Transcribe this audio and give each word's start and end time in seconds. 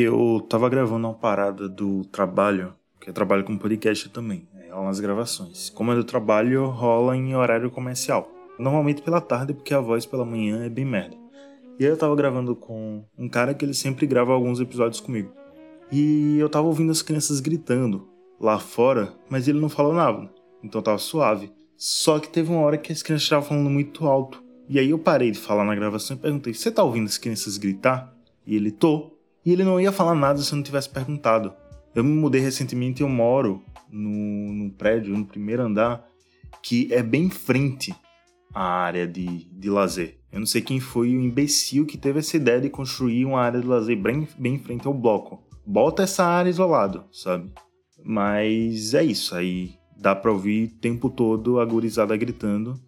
Eu 0.00 0.40
tava 0.48 0.66
gravando 0.70 1.06
uma 1.06 1.14
parada 1.14 1.68
do 1.68 2.04
trabalho, 2.06 2.72
que 2.98 3.10
eu 3.10 3.12
trabalho 3.12 3.44
com 3.44 3.58
podcast 3.58 4.08
também, 4.08 4.48
é, 4.54 4.70
rola 4.72 4.86
nas 4.86 4.98
gravações. 4.98 5.68
Como 5.68 5.92
é 5.92 5.94
do 5.94 6.04
trabalho, 6.04 6.64
rola 6.68 7.14
em 7.14 7.36
horário 7.36 7.70
comercial. 7.70 8.26
Normalmente 8.58 9.02
pela 9.02 9.20
tarde, 9.20 9.52
porque 9.52 9.74
a 9.74 9.80
voz 9.80 10.06
pela 10.06 10.24
manhã 10.24 10.64
é 10.64 10.70
bem 10.70 10.86
merda. 10.86 11.14
E 11.78 11.84
aí 11.84 11.90
eu 11.90 11.98
tava 11.98 12.16
gravando 12.16 12.56
com 12.56 13.04
um 13.18 13.28
cara 13.28 13.52
que 13.52 13.62
ele 13.62 13.74
sempre 13.74 14.06
grava 14.06 14.32
alguns 14.32 14.58
episódios 14.58 15.02
comigo. 15.02 15.32
E 15.92 16.38
eu 16.38 16.48
tava 16.48 16.66
ouvindo 16.66 16.92
as 16.92 17.02
crianças 17.02 17.38
gritando 17.38 18.08
lá 18.40 18.58
fora, 18.58 19.12
mas 19.28 19.48
ele 19.48 19.60
não 19.60 19.68
falou 19.68 19.92
nada, 19.92 20.30
então 20.64 20.80
tava 20.80 20.96
suave. 20.96 21.52
Só 21.76 22.18
que 22.18 22.30
teve 22.30 22.50
uma 22.50 22.62
hora 22.62 22.78
que 22.78 22.90
as 22.90 23.02
crianças 23.02 23.24
estavam 23.24 23.46
falando 23.46 23.68
muito 23.68 24.06
alto. 24.06 24.42
E 24.66 24.78
aí 24.78 24.88
eu 24.88 24.98
parei 24.98 25.30
de 25.30 25.38
falar 25.38 25.64
na 25.64 25.74
gravação 25.74 26.16
e 26.16 26.20
perguntei: 26.20 26.54
Você 26.54 26.70
tá 26.70 26.82
ouvindo 26.82 27.06
as 27.06 27.18
crianças 27.18 27.58
gritar? 27.58 28.14
E 28.46 28.56
ele 28.56 28.70
tô. 28.70 29.19
E 29.44 29.52
ele 29.52 29.64
não 29.64 29.80
ia 29.80 29.92
falar 29.92 30.14
nada 30.14 30.40
se 30.40 30.52
eu 30.52 30.56
não 30.56 30.62
tivesse 30.62 30.88
perguntado. 30.88 31.52
Eu 31.94 32.04
me 32.04 32.12
mudei 32.12 32.40
recentemente 32.40 33.02
e 33.02 33.04
eu 33.04 33.08
moro 33.08 33.62
no, 33.90 34.70
prédio, 34.70 35.16
no 35.16 35.24
primeiro 35.24 35.62
andar, 35.62 36.06
que 36.62 36.92
é 36.92 37.02
bem 37.02 37.24
em 37.24 37.30
frente 37.30 37.94
à 38.54 38.62
área 38.62 39.06
de, 39.06 39.44
de 39.50 39.70
lazer. 39.70 40.18
Eu 40.30 40.38
não 40.38 40.46
sei 40.46 40.62
quem 40.62 40.78
foi 40.78 41.08
o 41.08 41.20
imbecil 41.20 41.84
que 41.84 41.98
teve 41.98 42.20
essa 42.20 42.36
ideia 42.36 42.60
de 42.60 42.70
construir 42.70 43.24
uma 43.24 43.40
área 43.40 43.60
de 43.60 43.66
lazer 43.66 44.00
bem, 44.00 44.28
bem 44.38 44.54
em 44.54 44.58
frente 44.58 44.86
ao 44.86 44.94
bloco. 44.94 45.42
Bota 45.66 46.02
essa 46.02 46.24
área 46.24 46.50
isolado, 46.50 47.04
sabe? 47.12 47.50
Mas 48.04 48.94
é 48.94 49.02
isso, 49.02 49.34
aí 49.34 49.74
dá 49.96 50.14
pra 50.14 50.30
ouvir 50.30 50.68
o 50.68 50.80
tempo 50.80 51.10
todo 51.10 51.60
a 51.60 51.64
gurizada 51.64 52.16
gritando, 52.16 52.80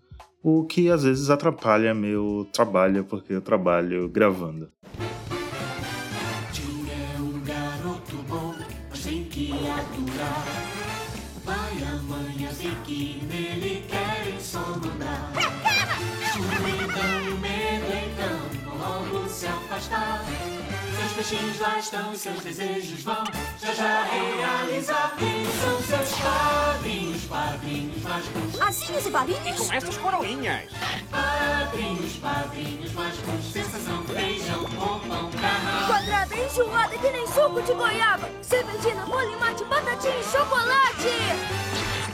o 0.42 0.64
que 0.64 0.90
às 0.90 1.02
vezes 1.02 1.28
atrapalha 1.28 1.94
meu 1.94 2.46
trabalho, 2.52 3.04
porque 3.04 3.34
eu 3.34 3.42
trabalho 3.42 4.08
gravando. 4.08 4.70
Peixinhos 21.22 21.60
lá 21.60 21.78
estão 21.78 22.12
e 22.12 22.18
seus 22.18 22.40
desejos 22.40 23.02
vão 23.02 23.24
já 23.60 23.72
já 23.74 24.02
realizar. 24.02 25.14
Quem 25.16 25.44
são 25.60 25.80
seus 25.82 26.18
padrinhos, 26.18 27.22
padrinhos 27.24 28.02
mágicos? 28.02 28.60
Asinhos 28.60 29.06
e 29.06 29.10
balinhas? 29.10 29.60
com 29.60 29.72
estas 29.72 29.96
coroinhas. 29.98 30.70
Padrinhos, 31.10 32.16
padrinhos 32.16 32.92
mágicos. 32.92 33.52
Sensação, 33.52 34.02
beijão, 34.02 34.64
roupão, 34.64 35.30
carrão. 35.30 35.86
Quadrada 35.86 36.36
enjoada 36.36 36.98
que 36.98 37.10
nem 37.10 37.26
suco 37.28 37.62
de 37.62 37.72
goiaba. 37.72 38.28
Cervejina, 38.42 39.06
polimate, 39.06 39.64
batatinha 39.64 40.18
e 40.18 40.24
chocolate. 40.24 41.12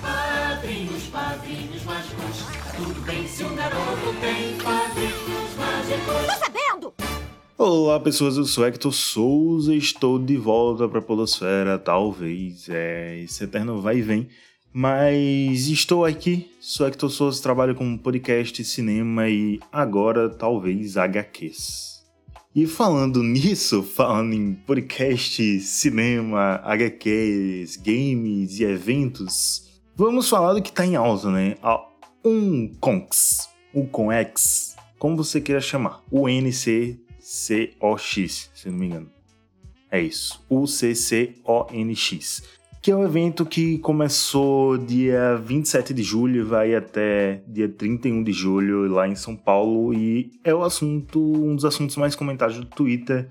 Padrinhos, 0.03 1.05
padrinhos 1.05 1.83
mágicos. 1.85 2.45
Tudo 2.77 3.01
bem 3.01 3.27
se 3.27 3.43
um 3.43 3.57
garoto 3.57 4.15
tem 4.21 4.59
padrinhos 4.59 5.57
mágicos. 5.57 6.58
Olá 7.61 7.99
pessoas, 7.99 8.37
eu 8.37 8.45
sou 8.45 8.65
Hector 8.65 8.93
Souza 8.93 9.75
estou 9.75 10.17
de 10.17 10.37
volta 10.37 10.89
para 10.89 11.01
a 11.01 11.03
Polosfera, 11.03 11.77
talvez, 11.77 12.69
é, 12.69 13.19
esse 13.25 13.43
eterno 13.43 13.81
vai 13.81 13.99
e 13.99 14.03
vem, 14.03 14.29
mas 14.73 15.67
estou 15.67 16.05
aqui, 16.05 16.53
sou 16.61 16.87
Hector 16.87 17.11
Souza, 17.11 17.43
trabalho 17.43 17.75
com 17.75 17.99
podcast, 17.99 18.65
cinema 18.65 19.29
e 19.29 19.59
agora 19.73 20.31
talvez 20.31 20.97
HQs. 20.97 22.05
E 22.55 22.65
falando 22.65 23.25
nisso, 23.25 23.83
falando 23.83 24.35
em 24.35 24.55
podcast, 24.55 25.59
cinema, 25.59 26.61
HQs, 26.63 27.77
games 27.79 28.61
e 28.61 28.63
eventos, 28.63 29.81
vamos 29.97 30.29
falar 30.29 30.53
do 30.53 30.63
que 30.63 30.71
tá 30.71 30.87
em 30.87 30.95
alta, 30.95 31.29
né? 31.33 31.57
A 31.61 31.85
Unconx, 32.25 33.49
Unconex, 33.75 34.77
como 34.97 35.17
você 35.17 35.41
queira 35.41 35.61
chamar, 35.61 36.05
o 36.09 36.29
NC 36.29 37.08
COX, 37.79 38.51
se 38.55 38.71
não 38.71 38.79
me 38.79 38.87
engano. 38.87 39.11
É 39.91 40.01
isso, 40.01 40.43
UCCONX, 40.51 42.43
que 42.83 42.91
é 42.91 42.97
um 42.97 43.05
evento 43.05 43.45
que 43.45 43.79
começou 43.79 44.79
dia 44.79 45.37
27 45.37 45.93
de 45.93 46.03
julho 46.03 46.41
e 46.41 46.45
vai 46.45 46.75
até 46.75 47.43
dia 47.47 47.69
31 47.69 48.23
de 48.23 48.33
julho 48.33 48.87
lá 48.89 49.07
em 49.07 49.15
São 49.15 49.37
Paulo 49.37 49.93
e 49.93 50.31
é 50.45 50.55
o 50.55 50.63
assunto, 50.63 51.21
um 51.21 51.55
dos 51.55 51.65
assuntos 51.65 51.97
mais 51.97 52.15
comentados 52.15 52.57
do 52.59 52.67
Twitter, 52.67 53.29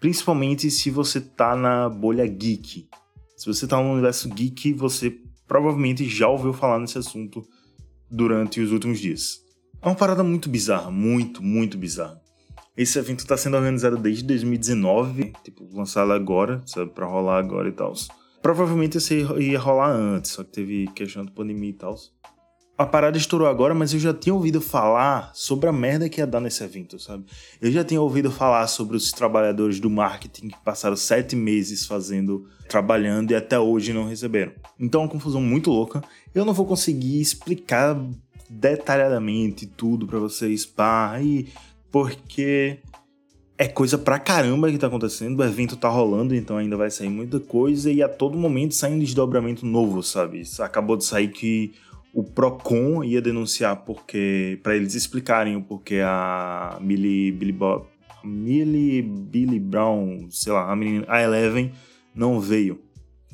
principalmente 0.00 0.70
se 0.70 0.90
você 0.90 1.20
tá 1.20 1.56
na 1.56 1.88
bolha 1.88 2.26
geek. 2.26 2.88
Se 3.36 3.46
você 3.46 3.66
tá 3.66 3.82
no 3.82 3.92
universo 3.92 4.28
geek, 4.30 4.72
você 4.72 5.14
provavelmente 5.46 6.08
já 6.08 6.28
ouviu 6.28 6.52
falar 6.52 6.78
nesse 6.78 6.96
assunto 6.96 7.46
durante 8.10 8.60
os 8.60 8.72
últimos 8.72 8.98
dias. 8.98 9.40
É 9.82 9.86
uma 9.86 9.94
parada 9.94 10.22
muito 10.22 10.48
bizarra, 10.48 10.90
muito, 10.90 11.42
muito 11.42 11.76
bizarra. 11.76 12.25
Esse 12.76 12.98
evento 12.98 13.20
está 13.20 13.36
sendo 13.36 13.56
organizado 13.56 13.96
desde 13.96 14.22
2019, 14.24 15.32
tipo, 15.42 15.66
lançado 15.72 16.12
agora, 16.12 16.60
sabe, 16.66 16.90
pra 16.90 17.06
rolar 17.06 17.38
agora 17.38 17.68
e 17.68 17.72
tal. 17.72 17.94
Provavelmente 18.42 18.98
esse 18.98 19.26
ia 19.38 19.58
rolar 19.58 19.90
antes, 19.90 20.32
só 20.32 20.44
que 20.44 20.50
teve 20.50 20.86
questão 20.88 21.24
de 21.24 21.32
pandemia 21.32 21.70
e 21.70 21.72
tal. 21.72 21.96
A 22.78 22.84
parada 22.84 23.16
estourou 23.16 23.48
agora, 23.48 23.74
mas 23.74 23.94
eu 23.94 23.98
já 23.98 24.12
tinha 24.12 24.34
ouvido 24.34 24.60
falar 24.60 25.30
sobre 25.32 25.66
a 25.66 25.72
merda 25.72 26.10
que 26.10 26.20
ia 26.20 26.26
dar 26.26 26.40
nesse 26.40 26.62
evento, 26.62 26.98
sabe? 26.98 27.24
Eu 27.58 27.72
já 27.72 27.82
tinha 27.82 27.98
ouvido 27.98 28.30
falar 28.30 28.66
sobre 28.66 28.98
os 28.98 29.10
trabalhadores 29.10 29.80
do 29.80 29.88
marketing 29.88 30.48
que 30.48 30.58
passaram 30.62 30.94
sete 30.94 31.34
meses 31.34 31.86
fazendo, 31.86 32.46
trabalhando 32.68 33.30
e 33.30 33.34
até 33.34 33.58
hoje 33.58 33.94
não 33.94 34.06
receberam. 34.06 34.52
Então 34.78 35.00
é 35.00 35.04
uma 35.04 35.10
confusão 35.10 35.40
muito 35.40 35.70
louca. 35.70 36.04
Eu 36.34 36.44
não 36.44 36.52
vou 36.52 36.66
conseguir 36.66 37.18
explicar 37.18 37.98
detalhadamente 38.50 39.66
tudo 39.66 40.06
para 40.06 40.18
vocês, 40.18 40.66
pá, 40.66 41.18
e 41.20 41.48
porque 41.96 42.78
é 43.56 43.66
coisa 43.66 43.96
pra 43.96 44.18
caramba 44.18 44.70
que 44.70 44.76
tá 44.76 44.86
acontecendo, 44.86 45.40
o 45.40 45.42
evento 45.42 45.78
tá 45.78 45.88
rolando, 45.88 46.34
então 46.34 46.58
ainda 46.58 46.76
vai 46.76 46.90
sair 46.90 47.08
muita 47.08 47.40
coisa 47.40 47.90
e 47.90 48.02
a 48.02 48.08
todo 48.08 48.36
momento 48.36 48.74
sai 48.74 48.92
um 48.92 48.98
desdobramento 48.98 49.64
novo, 49.64 50.02
sabe? 50.02 50.42
Acabou 50.60 50.98
de 50.98 51.06
sair 51.06 51.28
que 51.28 51.72
o 52.12 52.22
Procon 52.22 53.02
ia 53.02 53.22
denunciar 53.22 53.76
porque 53.76 54.60
para 54.62 54.76
eles 54.76 54.94
explicarem 54.94 55.56
o 55.56 55.62
porquê 55.62 56.02
a 56.04 56.76
Millie 56.82 57.32
Billy 57.32 57.52
Bob, 57.52 57.86
Millie 58.22 59.00
Billy 59.00 59.58
Brown, 59.58 60.28
sei 60.30 60.52
lá, 60.52 60.70
a 60.70 60.76
menina, 60.76 61.06
a 61.08 61.22
Eleven 61.22 61.72
não 62.14 62.38
veio. 62.38 62.78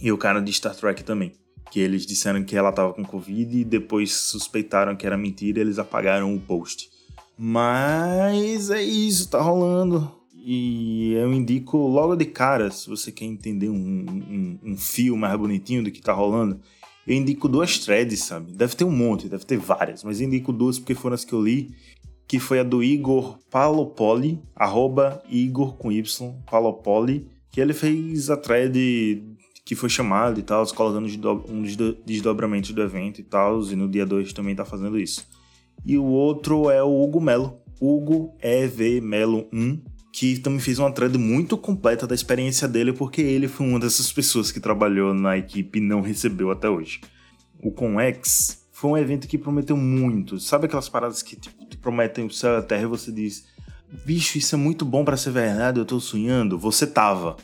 E 0.01 0.13
o 0.13 0.19
cara 0.19 0.41
de 0.41 0.53
Star 0.53 0.77
Trek 0.77 1.03
também. 1.03 1.33
Que 1.69 1.81
eles 1.81 2.07
disseram 2.07 2.45
que 2.45 2.55
ela 2.55 2.71
tava 2.71 2.93
com 2.93 3.05
Covid 3.05 3.59
e 3.59 3.65
depois 3.65 4.13
suspeitaram 4.13 4.95
que 4.95 5.05
era 5.07 5.17
mentira 5.17 5.61
eles 5.61 5.81
apagaram 5.81 6.33
o 6.33 6.41
post. 6.41 6.92
Mas 7.37 8.71
é 8.71 8.83
isso, 8.83 9.29
tá 9.29 9.41
rolando. 9.41 10.11
E 10.45 11.13
eu 11.13 11.33
indico 11.33 11.79
logo 11.79 12.17
de 12.17 12.25
cara, 12.25 12.71
se 12.71 12.89
você 12.89 13.13
quer 13.13 13.25
entender 13.25 13.69
um, 13.69 13.77
um, 13.77 14.59
um 14.65 14.77
fio 14.77 15.17
mais 15.17 15.39
bonitinho 15.39 15.85
do 15.85 15.91
que 15.91 16.03
tá 16.03 16.13
rolando, 16.13 16.61
eu 17.07 17.15
indico 17.15 17.49
duas 17.49 17.79
threads, 17.79 18.25
sabe? 18.25 18.53
Deve 18.53 18.75
ter 18.75 18.85
um 18.85 18.91
monte, 18.91 19.29
deve 19.29 19.45
ter 19.45 19.57
várias, 19.57 20.03
mas 20.03 20.21
eu 20.21 20.27
indico 20.27 20.53
duas 20.53 20.79
porque 20.79 20.95
foram 20.95 21.15
as 21.15 21.25
que 21.25 21.33
eu 21.33 21.41
li, 21.41 21.75
que 22.27 22.41
foi 22.41 22.59
a 22.59 22.65
do 22.65 22.83
Igor 22.83 23.39
Palopoli, 23.51 24.43
arroba 24.55 25.23
Igor 25.29 25.77
com 25.77 25.93
Y, 25.93 26.35
Palopoli, 26.51 27.29
que 27.51 27.61
ele 27.61 27.73
fez 27.73 28.29
a 28.29 28.37
thread 28.37 29.23
que 29.65 29.77
foi 29.77 29.89
chamado 29.89 30.41
e 30.41 30.43
tal, 30.43 30.67
colocando 30.75 31.07
um 31.49 31.63
dos 31.63 31.77
desdobramentos 32.05 32.73
do 32.73 32.83
evento 32.83 33.21
e 33.21 33.25
tal, 33.25 33.63
e 33.63 33.77
no 33.77 33.89
dia 33.89 34.05
2 34.05 34.33
também 34.33 34.57
tá 34.57 34.65
fazendo 34.65 34.99
isso 34.99 35.25
e 35.85 35.99
o 35.99 36.05
outro 36.05 36.71
é 36.71 36.83
o 36.83 37.03
Hugo 37.03 37.21
Melo. 37.21 37.61
Hugo 37.81 38.37
EV 38.41 39.01
Melo 39.01 39.49
1, 39.53 39.81
que 40.13 40.39
também 40.39 40.61
fez 40.61 40.79
uma 40.79 40.93
thread 40.93 41.19
muito 41.19 41.57
completa 41.57 42.07
da 42.07 42.15
experiência 42.15 42.69
dele, 42.69 42.93
porque 42.93 43.21
ele 43.21 43.49
foi 43.49 43.67
uma 43.67 43.81
dessas 43.81 44.13
pessoas 44.13 44.53
que 44.53 44.61
trabalhou 44.61 45.13
na 45.13 45.37
equipe 45.37 45.79
e 45.79 45.83
não 45.83 46.01
recebeu 46.01 46.51
até 46.51 46.69
hoje. 46.69 47.01
O 47.61 47.73
Conex 47.73 48.63
foi 48.71 48.91
um 48.91 48.97
evento 48.97 49.27
que 49.27 49.39
prometeu 49.39 49.77
muito. 49.77 50.39
Sabe 50.39 50.67
aquelas 50.67 50.89
paradas 50.89 51.23
que 51.23 51.37
tipo, 51.37 51.65
te 51.67 51.77
prometem 51.77 52.27
o 52.27 52.31
céu 52.31 52.55
e 52.55 52.57
a 52.59 52.63
terra 52.63 52.83
e 52.83 52.87
você 52.87 53.11
diz: 53.11 53.47
bicho, 54.05 54.39
isso 54.39 54.55
é 54.55 54.59
muito 54.59 54.85
bom 54.85 55.05
para 55.05 55.17
ser 55.17 55.31
verdade, 55.31 55.79
eu 55.79 55.85
tô 55.85 56.01
sonhando? 56.01 56.59
Você 56.59 56.87
tava. 56.87 57.37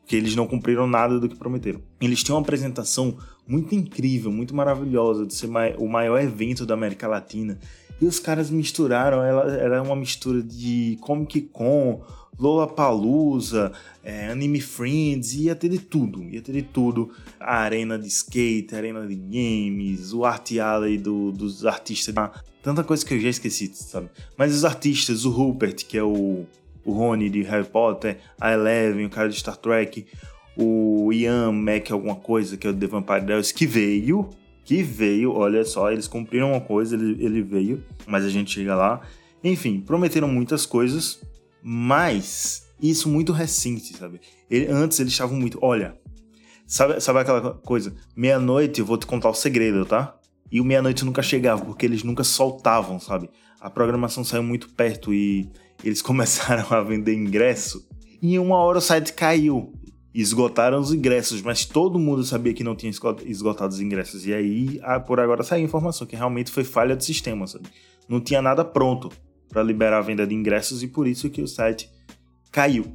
Porque 0.00 0.16
eles 0.16 0.34
não 0.34 0.46
cumpriram 0.46 0.86
nada 0.86 1.18
do 1.18 1.28
que 1.28 1.36
prometeram. 1.36 1.80
Eles 2.00 2.22
tinham 2.22 2.36
uma 2.36 2.42
apresentação 2.42 3.16
muito 3.46 3.74
incrível, 3.74 4.30
muito 4.30 4.54
maravilhosa, 4.54 5.24
de 5.24 5.34
ser 5.34 5.48
o 5.78 5.88
maior 5.88 6.20
evento 6.20 6.66
da 6.66 6.74
América 6.74 7.08
Latina. 7.08 7.58
E 8.02 8.04
os 8.04 8.18
caras 8.18 8.50
misturaram, 8.50 9.22
ela 9.22 9.50
era 9.52 9.80
uma 9.80 9.94
mistura 9.94 10.42
de 10.42 10.98
Comic 11.00 11.42
Con, 11.52 12.02
Lollapalooza, 12.38 13.72
é, 14.02 14.28
Anime 14.28 14.60
Friends, 14.60 15.34
ia 15.34 15.54
ter 15.54 15.68
de 15.68 15.78
tudo, 15.78 16.24
ia 16.24 16.42
ter 16.42 16.52
de 16.52 16.62
tudo. 16.62 17.12
A 17.38 17.58
arena 17.58 17.96
de 17.96 18.08
skate, 18.08 18.74
a 18.74 18.78
arena 18.78 19.06
de 19.06 19.14
games, 19.14 20.12
o 20.12 20.24
art 20.24 20.50
alley 20.58 20.98
do, 20.98 21.30
dos 21.30 21.64
artistas, 21.64 22.12
tanta 22.60 22.82
coisa 22.82 23.06
que 23.06 23.14
eu 23.14 23.20
já 23.20 23.28
esqueci, 23.28 23.70
sabe? 23.72 24.10
Mas 24.36 24.52
os 24.52 24.64
artistas, 24.64 25.24
o 25.24 25.30
Rupert, 25.30 25.86
que 25.86 25.96
é 25.96 26.02
o 26.02 26.44
o 26.84 26.92
Rony 26.92 27.30
de 27.30 27.42
Harry 27.42 27.66
Potter, 27.66 28.18
a 28.40 28.52
Eleven, 28.52 29.06
o 29.06 29.10
cara 29.10 29.28
de 29.28 29.36
Star 29.36 29.56
Trek, 29.56 30.04
o 30.56 31.12
Ian 31.12 31.52
Mac 31.52 31.90
alguma 31.90 32.16
coisa, 32.16 32.56
que 32.56 32.66
é 32.66 32.70
o 32.70 32.74
The 32.74 32.86
Vampire 32.86 33.24
Diaries, 33.24 33.52
que 33.52 33.66
veio, 33.66 34.28
que 34.64 34.82
veio, 34.82 35.32
olha 35.32 35.64
só, 35.64 35.90
eles 35.90 36.06
cumpriram 36.06 36.52
uma 36.52 36.60
coisa, 36.60 36.94
ele, 36.94 37.24
ele 37.24 37.42
veio, 37.42 37.84
mas 38.06 38.24
a 38.24 38.28
gente 38.28 38.52
chega 38.52 38.74
lá. 38.74 39.00
Enfim, 39.42 39.80
prometeram 39.80 40.28
muitas 40.28 40.64
coisas, 40.64 41.20
mas 41.62 42.68
isso 42.80 43.08
muito 43.08 43.32
recente, 43.32 43.96
sabe? 43.96 44.20
Ele, 44.50 44.66
antes 44.68 45.00
eles 45.00 45.12
estavam 45.12 45.36
muito, 45.36 45.58
olha, 45.60 45.96
sabe, 46.66 47.00
sabe 47.00 47.20
aquela 47.20 47.54
coisa, 47.54 47.94
meia-noite 48.16 48.80
eu 48.80 48.86
vou 48.86 48.96
te 48.96 49.06
contar 49.06 49.30
o 49.30 49.34
segredo, 49.34 49.84
tá? 49.84 50.16
E 50.50 50.60
o 50.60 50.64
meia-noite 50.64 51.04
nunca 51.04 51.22
chegava, 51.22 51.64
porque 51.64 51.86
eles 51.86 52.02
nunca 52.02 52.22
soltavam, 52.22 53.00
sabe? 53.00 53.30
A 53.60 53.70
programação 53.70 54.22
saiu 54.22 54.42
muito 54.42 54.68
perto 54.74 55.12
e 55.12 55.48
eles 55.82 56.00
começaram 56.02 56.66
a 56.70 56.82
vender 56.82 57.14
ingresso. 57.14 57.88
E 58.20 58.34
em 58.34 58.38
uma 58.38 58.56
hora 58.56 58.78
o 58.78 58.80
site 58.80 59.12
caiu 59.12 59.72
esgotaram 60.14 60.78
os 60.78 60.92
ingressos, 60.92 61.40
mas 61.40 61.64
todo 61.64 61.98
mundo 61.98 62.22
sabia 62.22 62.52
que 62.52 62.62
não 62.62 62.76
tinha 62.76 62.92
esgotado 63.24 63.72
os 63.72 63.80
ingressos. 63.80 64.26
E 64.26 64.34
aí, 64.34 64.80
por 65.06 65.18
agora 65.18 65.42
saiu 65.42 65.62
a 65.62 65.64
informação 65.64 66.06
que 66.06 66.16
realmente 66.16 66.50
foi 66.50 66.64
falha 66.64 66.94
do 66.94 67.02
sistema, 67.02 67.46
sabe? 67.46 67.66
Não 68.08 68.20
tinha 68.20 68.42
nada 68.42 68.64
pronto 68.64 69.10
para 69.48 69.62
liberar 69.62 69.98
a 69.98 70.02
venda 70.02 70.26
de 70.26 70.34
ingressos 70.34 70.82
e 70.82 70.88
por 70.88 71.06
isso 71.06 71.30
que 71.30 71.40
o 71.40 71.48
site 71.48 71.88
caiu. 72.50 72.86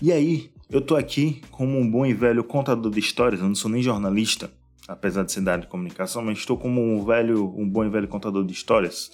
E 0.00 0.12
aí, 0.12 0.50
eu 0.70 0.80
tô 0.80 0.96
aqui 0.96 1.40
como 1.50 1.78
um 1.78 1.88
bom 1.88 2.04
e 2.04 2.14
velho 2.14 2.42
contador 2.44 2.90
de 2.90 2.98
histórias, 2.98 3.40
eu 3.40 3.46
não 3.46 3.54
sou 3.54 3.70
nem 3.70 3.82
jornalista, 3.82 4.50
apesar 4.88 5.22
de 5.22 5.32
ser 5.32 5.42
da 5.42 5.52
área 5.52 5.64
de 5.64 5.70
comunicação, 5.70 6.22
mas 6.22 6.38
estou 6.38 6.56
como 6.56 6.80
um 6.82 7.04
velho, 7.04 7.54
um 7.56 7.68
bom 7.68 7.84
e 7.84 7.90
velho 7.90 8.08
contador 8.08 8.44
de 8.44 8.52
histórias, 8.52 9.12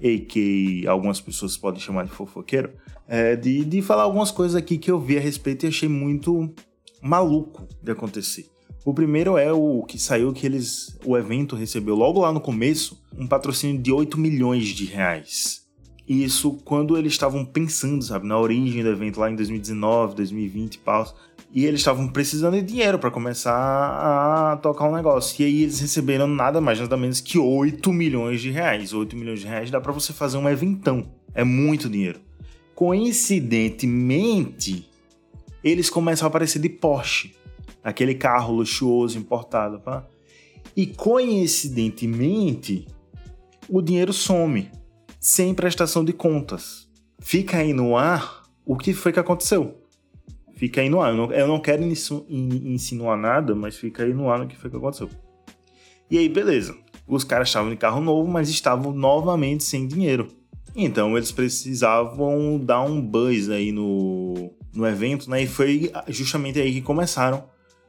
e 0.00 0.18
que 0.18 0.86
algumas 0.86 1.20
pessoas 1.20 1.56
podem 1.56 1.80
chamar 1.80 2.04
de 2.04 2.10
fofoqueiro, 2.10 2.70
é, 3.06 3.36
de, 3.36 3.64
de 3.64 3.82
falar 3.82 4.04
algumas 4.04 4.30
coisas 4.30 4.56
aqui 4.56 4.78
que 4.78 4.90
eu 4.90 4.98
vi 4.98 5.18
a 5.18 5.20
respeito 5.20 5.66
e 5.66 5.68
achei 5.68 5.88
muito 5.88 6.50
maluco 7.04 7.68
de 7.82 7.92
acontecer. 7.92 8.46
O 8.84 8.94
primeiro 8.94 9.36
é 9.36 9.52
o 9.52 9.82
que 9.82 9.98
saiu 9.98 10.32
que 10.32 10.46
eles 10.46 10.98
o 11.04 11.16
evento 11.16 11.54
recebeu 11.54 11.94
logo 11.94 12.20
lá 12.20 12.32
no 12.32 12.40
começo 12.40 13.00
um 13.18 13.26
patrocínio 13.26 13.80
de 13.80 13.92
8 13.92 14.18
milhões 14.18 14.68
de 14.68 14.86
reais. 14.86 15.62
Isso 16.08 16.52
quando 16.64 16.98
eles 16.98 17.12
estavam 17.12 17.44
pensando, 17.44 18.02
sabe, 18.02 18.26
na 18.26 18.38
origem 18.38 18.82
do 18.82 18.88
evento 18.88 19.20
lá 19.20 19.30
em 19.30 19.36
2019, 19.36 20.16
2020 20.16 20.74
e 20.74 20.78
pau. 20.78 21.14
E 21.52 21.66
eles 21.66 21.80
estavam 21.80 22.08
precisando 22.08 22.54
de 22.54 22.62
dinheiro 22.62 22.98
para 22.98 23.10
começar 23.10 23.54
a 23.54 24.56
tocar 24.56 24.88
um 24.88 24.94
negócio. 24.94 25.42
E 25.42 25.46
aí 25.46 25.62
eles 25.62 25.80
receberam 25.80 26.26
nada 26.26 26.60
mais, 26.60 26.80
nada 26.80 26.96
menos 26.96 27.20
que 27.20 27.38
8 27.38 27.92
milhões 27.92 28.40
de 28.40 28.50
reais. 28.50 28.92
8 28.92 29.16
milhões 29.16 29.40
de 29.40 29.46
reais 29.46 29.70
dá 29.70 29.80
para 29.80 29.92
você 29.92 30.12
fazer 30.12 30.36
um 30.36 30.48
eventão. 30.48 31.06
É 31.34 31.44
muito 31.44 31.88
dinheiro. 31.88 32.18
Coincidentemente, 32.74 34.88
eles 35.64 35.88
começam 35.88 36.26
a 36.26 36.28
aparecer 36.28 36.60
de 36.60 36.68
Porsche, 36.68 37.34
aquele 37.82 38.14
carro 38.14 38.54
luxuoso 38.54 39.18
importado, 39.18 39.80
pá. 39.80 40.06
E 40.76 40.86
coincidentemente, 40.86 42.86
o 43.68 43.80
dinheiro 43.80 44.12
some, 44.12 44.70
sem 45.18 45.54
prestação 45.54 46.04
de 46.04 46.12
contas. 46.12 46.86
Fica 47.18 47.58
aí 47.58 47.72
no 47.72 47.96
ar 47.96 48.42
o 48.66 48.76
que 48.76 48.92
foi 48.92 49.12
que 49.12 49.18
aconteceu. 49.18 49.80
Fica 50.52 50.82
aí 50.82 50.90
no 50.90 51.00
ar. 51.00 51.10
Eu 51.10 51.16
não, 51.16 51.32
eu 51.32 51.48
não 51.48 51.60
quero 51.60 51.82
insinuar 52.28 53.16
nada, 53.16 53.54
mas 53.54 53.76
fica 53.76 54.04
aí 54.04 54.12
no 54.12 54.28
ar 54.28 54.42
o 54.42 54.46
que 54.46 54.56
foi 54.56 54.70
que 54.70 54.76
aconteceu. 54.76 55.08
E 56.10 56.18
aí, 56.18 56.28
beleza. 56.28 56.76
Os 57.06 57.24
caras 57.24 57.48
estavam 57.48 57.70
de 57.70 57.76
carro 57.76 58.00
novo, 58.00 58.30
mas 58.30 58.48
estavam 58.48 58.92
novamente 58.92 59.64
sem 59.64 59.86
dinheiro. 59.86 60.28
Então 60.76 61.16
eles 61.16 61.30
precisavam 61.30 62.58
dar 62.58 62.82
um 62.82 63.00
buzz 63.00 63.48
aí 63.48 63.70
no, 63.70 64.50
no 64.74 64.86
evento, 64.86 65.30
né? 65.30 65.42
E 65.42 65.46
foi 65.46 65.90
justamente 66.08 66.60
aí 66.60 66.72
que 66.72 66.82
começaram 66.82 67.44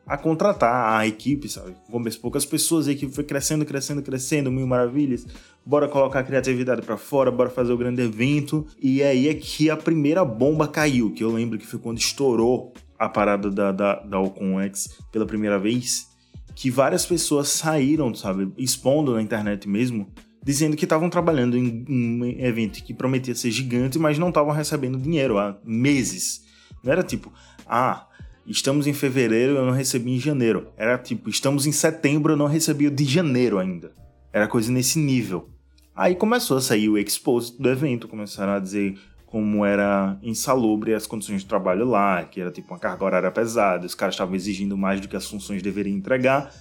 a 0.06 0.18
contratar 0.18 1.00
a 1.00 1.08
equipe, 1.08 1.50
sabe? 1.50 1.76
Começou 1.90 2.22
poucas 2.22 2.46
pessoas, 2.46 2.88
a 2.88 2.92
equipe 2.92 3.12
foi 3.12 3.24
crescendo, 3.24 3.66
crescendo, 3.66 4.02
crescendo, 4.04 4.52
mil 4.52 4.68
maravilhas. 4.68 5.26
Bora 5.66 5.88
colocar 5.88 6.20
a 6.20 6.24
criatividade 6.24 6.84
para 6.84 6.96
fora, 6.96 7.32
bora 7.32 7.50
fazer 7.50 7.74
o 7.74 7.78
grande 7.78 8.04
evento. 8.04 8.68
E 8.80 9.02
aí 9.02 9.28
é 9.28 9.34
que 9.34 9.70
a 9.70 9.76
primeira 9.76 10.24
bomba 10.24 10.68
caiu, 10.68 11.12
que 11.12 11.24
eu 11.24 11.32
lembro 11.32 11.58
que 11.58 11.66
foi 11.66 11.80
quando 11.80 11.98
estourou 11.98 12.72
a 13.00 13.10
parada 13.10 13.50
da, 13.50 13.72
da, 13.72 13.96
da 13.96 14.18
X 14.66 15.00
pela 15.12 15.26
primeira 15.26 15.58
vez, 15.58 16.08
que 16.54 16.70
várias 16.70 17.06
pessoas 17.06 17.50
saíram, 17.50 18.14
sabe, 18.14 18.52
expondo 18.58 19.14
na 19.14 19.22
internet 19.22 19.68
mesmo, 19.68 20.08
dizendo 20.44 20.78
que 20.78 20.86
estavam 20.86 21.10
trabalhando 21.10 21.58
em 21.58 21.84
um 21.90 22.26
evento 22.26 22.84
que 22.84 22.94
prometia 22.94 23.34
ser 23.34 23.50
gigante, 23.50 23.98
mas 23.98 24.20
não 24.20 24.30
estavam 24.30 24.54
recebendo 24.54 25.00
dinheiro 25.00 25.40
há 25.40 25.58
meses. 25.66 26.44
Não 26.86 26.92
era 26.92 27.04
tipo, 27.04 27.34
ah, 27.68 28.08
estamos 28.46 28.88
em 28.88 28.94
fevereiro 28.94 29.56
eu 29.56 29.66
não 29.66 29.74
recebi 29.74 30.12
em 30.12 30.20
janeiro. 30.20 30.68
Era 30.78 30.98
tipo, 30.98 31.30
estamos 31.30 31.66
em 31.66 31.72
setembro 31.72 32.34
eu 32.34 32.38
não 32.38 32.48
recebi 32.48 32.88
o 32.88 32.92
de 32.92 33.04
janeiro 33.04 33.60
ainda. 33.60 33.92
Era 34.32 34.48
coisa 34.48 34.72
nesse 34.72 35.00
nível. 35.00 35.50
Aí 35.96 36.16
começou 36.16 36.58
a 36.58 36.62
sair 36.62 36.90
o 36.90 36.98
exposit 36.98 37.62
do 37.62 37.70
evento, 37.70 38.08
começaram 38.08 38.54
a 38.54 38.60
dizer 38.60 38.98
como 39.26 39.66
era 39.66 40.18
insalubre 40.24 40.94
as 40.94 41.08
condições 41.08 41.42
de 41.42 41.48
trabalho 41.48 41.86
lá, 41.86 42.24
que 42.24 42.40
era 42.40 42.52
tipo 42.52 42.74
uma 42.74 42.80
carga 42.80 43.04
horária 43.04 43.32
pesada, 43.32 43.86
os 43.86 43.96
caras 43.96 44.16
estavam 44.16 44.36
exigindo 44.36 44.78
mais 44.78 45.02
do 45.02 45.08
que 45.10 45.16
as 45.16 45.28
funções 45.28 45.62
deveriam 45.62 45.98
entregar 45.98 46.54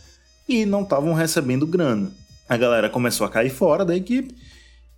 e 0.49 0.65
não 0.65 0.83
estavam 0.83 1.13
recebendo 1.15 1.67
grana 1.67 2.11
a 2.49 2.57
galera 2.57 2.91
começou 2.91 3.27
a 3.27 3.31
cair 3.31 3.51
fora 3.51 3.85
da 3.85 3.97
equipe 3.97 4.35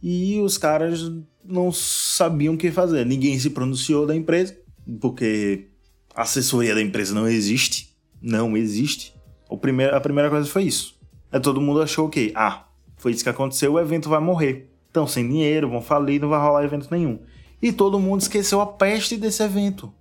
e 0.02 0.38
os 0.40 0.58
caras 0.58 1.10
não 1.44 1.72
sabiam 1.72 2.54
o 2.54 2.58
que 2.58 2.70
fazer. 2.70 3.06
Ninguém 3.06 3.38
se 3.38 3.50
pronunciou 3.50 4.06
da 4.06 4.14
empresa, 4.14 4.56
porque 5.00 5.68
a 6.14 6.22
assessoria 6.22 6.74
da 6.74 6.82
empresa 6.82 7.14
não 7.14 7.28
existe. 7.28 7.96
Não 8.20 8.56
existe. 8.56 9.14
O 9.48 9.56
primeiro, 9.56 9.94
a 9.94 10.00
primeira 10.00 10.30
coisa 10.30 10.48
foi 10.48 10.64
isso. 10.64 10.98
Aí 11.30 11.40
todo 11.40 11.60
mundo 11.60 11.82
achou 11.82 12.08
que, 12.08 12.32
ah, 12.34 12.66
foi 12.96 13.12
isso 13.12 13.22
que 13.22 13.30
aconteceu, 13.30 13.74
o 13.74 13.80
evento 13.80 14.08
vai 14.08 14.20
morrer. 14.20 14.70
Então, 14.90 15.06
sem 15.06 15.28
dinheiro, 15.28 15.68
vão 15.68 15.82
falir, 15.82 16.20
não 16.20 16.28
vai 16.28 16.40
rolar 16.40 16.64
evento 16.64 16.88
nenhum. 16.90 17.18
E 17.60 17.72
todo 17.72 18.00
mundo 18.00 18.20
esqueceu 18.20 18.60
a 18.60 18.66
peste 18.66 19.16
desse 19.16 19.42
evento. 19.42 19.92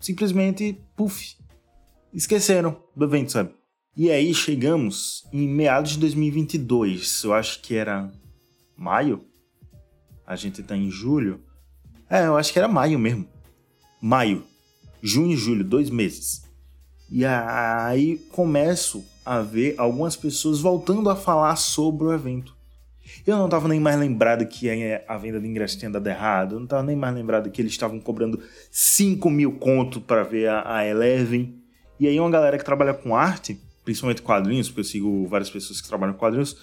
Simplesmente, 0.00 0.78
puf, 0.96 1.36
esqueceram 2.12 2.76
do 2.94 3.04
evento, 3.04 3.32
sabe? 3.32 3.50
E 3.96 4.10
aí 4.10 4.34
chegamos 4.34 5.26
em 5.32 5.46
meados 5.46 5.92
de 5.92 5.98
2022, 5.98 7.24
eu 7.24 7.34
acho 7.34 7.60
que 7.60 7.74
era 7.74 8.10
maio. 8.76 9.24
A 10.26 10.34
gente 10.34 10.62
tá 10.62 10.76
em 10.76 10.90
julho. 10.90 11.40
É, 12.08 12.26
eu 12.26 12.36
acho 12.36 12.52
que 12.52 12.58
era 12.58 12.68
maio 12.68 12.98
mesmo. 12.98 13.28
Maio, 14.02 14.44
junho 15.02 15.32
e 15.32 15.36
julho, 15.36 15.64
dois 15.64 15.88
meses. 15.88 16.42
E 17.10 17.24
aí 17.24 18.18
começo 18.32 19.04
a 19.24 19.40
ver 19.40 19.76
algumas 19.78 20.16
pessoas 20.16 20.60
voltando 20.60 21.08
a 21.08 21.16
falar 21.16 21.56
sobre 21.56 22.06
o 22.06 22.12
evento. 22.12 22.54
Eu 23.26 23.36
não 23.36 23.48
tava 23.48 23.68
nem 23.68 23.78
mais 23.78 23.98
lembrado 23.98 24.44
que 24.46 24.68
a 25.06 25.16
venda 25.16 25.38
de 25.40 25.46
ingressos 25.46 25.76
tinha 25.76 25.90
dado 25.90 26.06
errado. 26.06 26.56
Eu 26.56 26.60
não 26.60 26.66
tava 26.66 26.82
nem 26.82 26.96
mais 26.96 27.14
lembrado 27.14 27.50
que 27.50 27.62
eles 27.62 27.72
estavam 27.72 28.00
cobrando 28.00 28.42
5 28.70 29.30
mil 29.30 29.52
conto 29.52 30.00
para 30.00 30.22
ver 30.24 30.48
a, 30.48 30.78
a 30.78 30.86
Eleven. 30.86 31.54
E 32.00 32.08
aí 32.08 32.18
uma 32.18 32.30
galera 32.30 32.58
que 32.58 32.64
trabalha 32.64 32.92
com 32.92 33.14
arte 33.14 33.60
principalmente 33.84 34.22
quadrinhos, 34.22 34.68
porque 34.68 34.80
eu 34.80 34.84
sigo 34.84 35.26
várias 35.26 35.50
pessoas 35.50 35.80
que 35.80 35.88
trabalham 35.88 36.14
com 36.14 36.20
quadrinhos, 36.20 36.56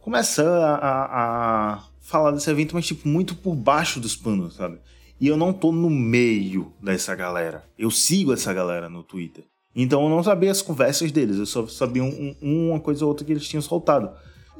começa 0.00 0.42
a, 0.42 0.74
a, 0.74 1.74
a, 1.74 1.84
falar 2.00 2.30
desse 2.30 2.50
evento, 2.50 2.74
mas 2.74 2.86
tipo, 2.86 3.08
muito 3.08 3.34
por 3.36 3.54
baixo 3.54 4.00
dos 4.00 4.16
panos, 4.16 4.54
sabe? 4.54 4.78
E 5.20 5.28
eu 5.28 5.36
não 5.36 5.52
tô 5.52 5.72
no 5.72 5.88
meio 5.88 6.72
dessa 6.82 7.14
galera. 7.14 7.64
Eu 7.78 7.90
sigo 7.90 8.32
essa 8.32 8.52
galera 8.52 8.88
no 8.88 9.02
Twitter. 9.02 9.44
Então 9.74 10.04
eu 10.04 10.08
não 10.08 10.22
sabia 10.22 10.50
as 10.50 10.62
conversas 10.62 11.10
deles, 11.10 11.36
eu 11.36 11.46
só 11.46 11.66
sabia 11.66 12.04
um, 12.04 12.36
um, 12.40 12.70
uma 12.70 12.80
coisa 12.80 13.04
ou 13.04 13.08
outra 13.08 13.24
que 13.26 13.32
eles 13.32 13.46
tinham 13.46 13.62
soltado. 13.62 14.10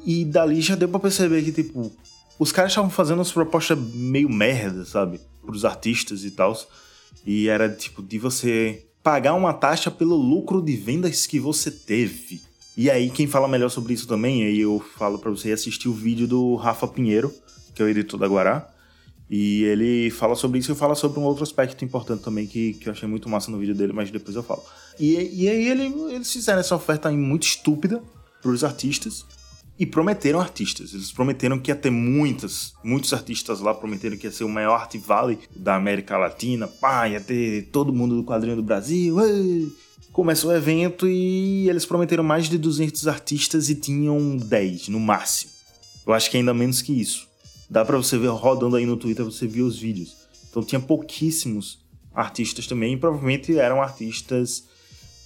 E 0.04 0.24
dali 0.24 0.60
já 0.60 0.74
deu 0.74 0.88
pra 0.88 0.98
perceber 0.98 1.42
que, 1.42 1.52
tipo, 1.52 1.92
os 2.38 2.50
caras 2.50 2.72
estavam 2.72 2.90
fazendo 2.90 3.18
umas 3.18 3.30
propostas 3.30 3.78
meio 3.78 4.28
merda, 4.28 4.84
sabe? 4.84 5.20
Pros 5.44 5.64
artistas 5.64 6.24
e 6.24 6.30
tal. 6.30 6.56
E 7.24 7.48
era 7.48 7.68
tipo 7.68 8.02
de 8.02 8.18
você 8.18 8.84
pagar 9.02 9.34
uma 9.34 9.52
taxa 9.52 9.90
pelo 9.90 10.16
lucro 10.16 10.60
de 10.60 10.76
vendas 10.76 11.26
que 11.26 11.38
você 11.38 11.70
teve. 11.70 12.42
E 12.76 12.90
aí, 12.90 13.08
quem 13.08 13.28
fala 13.28 13.46
melhor 13.46 13.68
sobre 13.68 13.94
isso 13.94 14.08
também, 14.08 14.44
aí 14.44 14.60
eu 14.60 14.82
falo 14.98 15.18
para 15.18 15.30
você 15.30 15.52
assistir 15.52 15.88
o 15.88 15.92
vídeo 15.92 16.26
do 16.26 16.56
Rafa 16.56 16.88
Pinheiro, 16.88 17.32
que 17.72 17.80
é 17.80 17.84
o 17.84 17.88
editor 17.88 18.18
da 18.18 18.26
Guará. 18.26 18.68
E 19.28 19.64
ele 19.64 20.10
fala 20.10 20.34
sobre 20.34 20.58
isso 20.58 20.72
e 20.72 20.74
fala 20.74 20.94
sobre 20.94 21.18
um 21.18 21.22
outro 21.22 21.42
aspecto 21.42 21.84
importante 21.84 22.22
também 22.22 22.46
que, 22.46 22.74
que 22.74 22.88
eu 22.88 22.92
achei 22.92 23.08
muito 23.08 23.28
massa 23.28 23.50
no 23.50 23.58
vídeo 23.58 23.74
dele, 23.74 23.92
mas 23.92 24.10
depois 24.10 24.36
eu 24.36 24.42
falo. 24.42 24.62
E, 25.00 25.44
e 25.44 25.48
aí 25.48 25.68
ele, 25.68 25.84
eles 26.12 26.32
fizeram 26.32 26.60
essa 26.60 26.76
oferta 26.76 27.10
muito 27.10 27.44
estúpida 27.44 28.02
para 28.42 28.50
os 28.50 28.62
artistas, 28.62 29.24
e 29.78 29.84
prometeram 29.84 30.40
artistas. 30.40 30.94
Eles 30.94 31.10
prometeram 31.10 31.58
que 31.58 31.70
ia 31.70 31.74
ter 31.74 31.90
muitas, 31.90 32.74
muitos 32.82 33.12
artistas 33.12 33.60
lá, 33.60 33.74
prometeram 33.74 34.16
que 34.16 34.26
ia 34.26 34.32
ser 34.32 34.44
o 34.44 34.48
maior 34.48 34.74
art 34.74 34.96
valley 34.96 35.38
da 35.54 35.74
América 35.74 36.16
Latina, 36.16 36.68
pá, 36.68 37.08
ia 37.08 37.20
ter 37.20 37.68
todo 37.72 37.92
mundo 37.92 38.16
do 38.16 38.24
quadrinho 38.24 38.56
do 38.56 38.62
Brasil. 38.62 39.20
Ei! 39.20 39.68
Começou 40.12 40.50
o 40.50 40.54
evento 40.54 41.08
e 41.08 41.68
eles 41.68 41.84
prometeram 41.84 42.22
mais 42.22 42.48
de 42.48 42.56
200 42.56 43.08
artistas 43.08 43.68
e 43.68 43.74
tinham 43.74 44.36
10 44.36 44.88
no 44.88 45.00
máximo. 45.00 45.50
Eu 46.06 46.12
acho 46.12 46.30
que 46.30 46.36
ainda 46.36 46.54
menos 46.54 46.80
que 46.80 46.92
isso. 46.92 47.26
Dá 47.68 47.84
para 47.84 47.96
você 47.96 48.18
ver 48.18 48.28
rodando 48.28 48.76
aí 48.76 48.86
no 48.86 48.96
Twitter, 48.96 49.24
você 49.24 49.46
viu 49.46 49.66
os 49.66 49.78
vídeos. 49.78 50.16
Então 50.50 50.62
tinha 50.62 50.80
pouquíssimos 50.80 51.78
artistas 52.14 52.66
também, 52.66 52.94
e 52.94 52.96
provavelmente 52.96 53.58
eram 53.58 53.82
artistas 53.82 54.64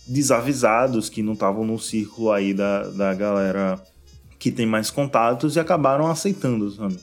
desavisados 0.06 1.10
que 1.10 1.22
não 1.22 1.34
estavam 1.34 1.66
no 1.66 1.78
círculo 1.78 2.32
aí 2.32 2.54
da, 2.54 2.84
da 2.84 3.12
galera 3.12 3.80
que 4.38 4.50
tem 4.50 4.64
mais 4.64 4.90
contatos 4.90 5.56
e 5.56 5.60
acabaram 5.60 6.06
aceitando, 6.06 6.70
sabe? 6.70 6.98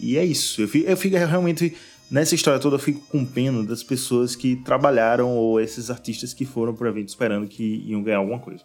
E 0.00 0.16
é 0.16 0.24
isso. 0.24 0.60
Eu 0.60 0.68
fico, 0.68 0.88
eu 0.88 0.96
fico 0.96 1.16
realmente. 1.16 1.74
Nessa 2.10 2.34
história 2.34 2.58
toda, 2.58 2.76
eu 2.76 2.80
fico 2.80 3.00
com 3.10 3.22
pena 3.22 3.62
das 3.62 3.82
pessoas 3.82 4.34
que 4.34 4.56
trabalharam 4.56 5.36
ou 5.36 5.60
esses 5.60 5.90
artistas 5.90 6.32
que 6.32 6.46
foram 6.46 6.74
pro 6.74 6.88
evento 6.88 7.08
esperando 7.08 7.46
que 7.46 7.84
iam 7.86 8.02
ganhar 8.02 8.16
alguma 8.16 8.38
coisa. 8.38 8.64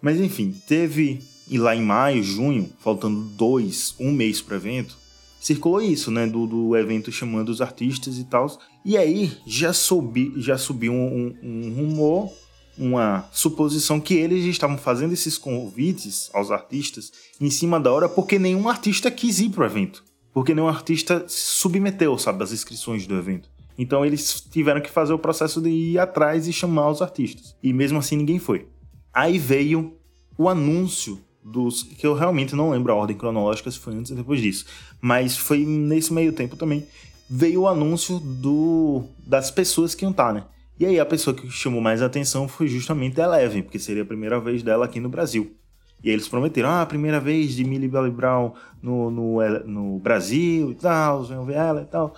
Mas 0.00 0.20
enfim, 0.20 0.54
teve. 0.66 1.20
E 1.48 1.58
lá 1.58 1.74
em 1.76 1.82
maio, 1.82 2.22
junho, 2.22 2.70
faltando 2.78 3.20
dois, 3.20 3.94
um 3.98 4.12
mês 4.12 4.40
pro 4.40 4.56
evento, 4.56 4.96
circulou 5.44 5.82
isso, 5.82 6.10
né? 6.10 6.26
Do, 6.26 6.46
do 6.46 6.74
evento 6.74 7.12
chamando 7.12 7.50
os 7.50 7.60
artistas 7.60 8.18
e 8.18 8.24
tal. 8.24 8.46
E 8.82 8.96
aí 8.96 9.30
já, 9.46 9.74
subi, 9.74 10.32
já 10.38 10.56
subiu 10.56 10.94
um, 10.94 11.36
um, 11.42 11.68
um 11.68 11.74
rumor 11.74 12.32
uma 12.76 13.28
suposição 13.30 14.00
que 14.00 14.14
eles 14.14 14.44
estavam 14.46 14.76
fazendo 14.76 15.12
esses 15.12 15.38
convites 15.38 16.28
aos 16.32 16.50
artistas 16.50 17.12
em 17.40 17.48
cima 17.48 17.78
da 17.78 17.92
hora 17.92 18.08
porque 18.08 18.36
nenhum 18.36 18.68
artista 18.68 19.12
quis 19.12 19.38
ir 19.38 19.50
pro 19.50 19.64
evento. 19.64 20.02
Porque 20.32 20.54
nenhum 20.54 20.66
artista 20.66 21.24
se 21.28 21.58
submeteu, 21.58 22.18
sabe, 22.18 22.42
às 22.42 22.50
inscrições 22.50 23.06
do 23.06 23.14
evento. 23.14 23.48
Então 23.78 24.04
eles 24.04 24.40
tiveram 24.40 24.80
que 24.80 24.90
fazer 24.90 25.12
o 25.12 25.18
processo 25.18 25.60
de 25.60 25.68
ir 25.68 25.98
atrás 25.98 26.48
e 26.48 26.52
chamar 26.52 26.90
os 26.90 27.02
artistas. 27.02 27.54
E 27.62 27.72
mesmo 27.72 27.98
assim 27.98 28.16
ninguém 28.16 28.38
foi. 28.38 28.66
Aí 29.12 29.38
veio 29.38 29.96
o 30.36 30.48
anúncio 30.48 31.20
dos. 31.44 31.82
que 31.82 32.06
eu 32.06 32.14
realmente 32.14 32.56
não 32.56 32.70
lembro 32.70 32.92
a 32.92 32.96
ordem 32.96 33.16
cronológica 33.16 33.70
se 33.70 33.78
foi 33.78 33.94
antes 33.94 34.10
ou 34.10 34.16
depois 34.16 34.40
disso. 34.40 34.64
Mas 35.00 35.36
foi 35.36 35.64
nesse 35.64 36.12
meio 36.12 36.32
tempo 36.32 36.56
também. 36.56 36.86
Veio 37.28 37.62
o 37.62 37.68
anúncio 37.68 38.18
do 38.18 39.04
das 39.26 39.50
pessoas 39.50 39.94
que 39.94 40.04
iam 40.04 40.10
estar, 40.10 40.32
né? 40.32 40.44
E 40.78 40.86
aí 40.86 40.98
a 40.98 41.06
pessoa 41.06 41.34
que 41.34 41.48
chamou 41.50 41.80
mais 41.80 42.02
atenção 42.02 42.48
foi 42.48 42.66
justamente 42.66 43.20
a 43.20 43.24
Eleven, 43.24 43.62
porque 43.62 43.78
seria 43.78 44.02
a 44.02 44.06
primeira 44.06 44.40
vez 44.40 44.62
dela 44.62 44.84
aqui 44.84 44.98
no 44.98 45.08
Brasil. 45.08 45.54
E 46.02 46.10
eles 46.10 46.28
prometeram, 46.28 46.68
ah, 46.68 46.82
a 46.82 46.86
primeira 46.86 47.18
vez 47.20 47.54
de 47.54 47.64
Millie 47.64 47.88
Bobby 47.88 48.10
Brown 48.10 48.52
no, 48.82 49.10
no, 49.10 49.58
no 49.64 49.98
Brasil 50.00 50.72
e 50.72 50.74
tal, 50.74 51.24
vão 51.24 51.46
ver 51.46 51.54
ela 51.54 51.82
e 51.82 51.86
tal. 51.86 52.14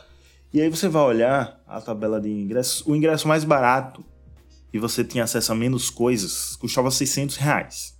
E 0.53 0.61
aí 0.61 0.69
você 0.69 0.89
vai 0.89 1.03
olhar 1.03 1.61
a 1.69 1.81
tabela 1.81 2.21
de 2.21 2.31
ingressos, 2.31 2.85
o 2.87 2.97
ingresso 2.97 3.29
mais 3.29 3.45
barato, 3.45 4.05
e 4.73 4.79
você 4.79 5.05
tinha 5.05 5.25
acesso 5.25 5.53
a 5.53 5.55
menos 5.55 5.91
coisas, 5.91 6.57
custava 6.57 6.91
600 6.91 7.37
reais. 7.37 7.96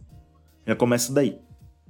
Já 0.67 0.75
começa 0.75 1.13
daí. 1.13 1.39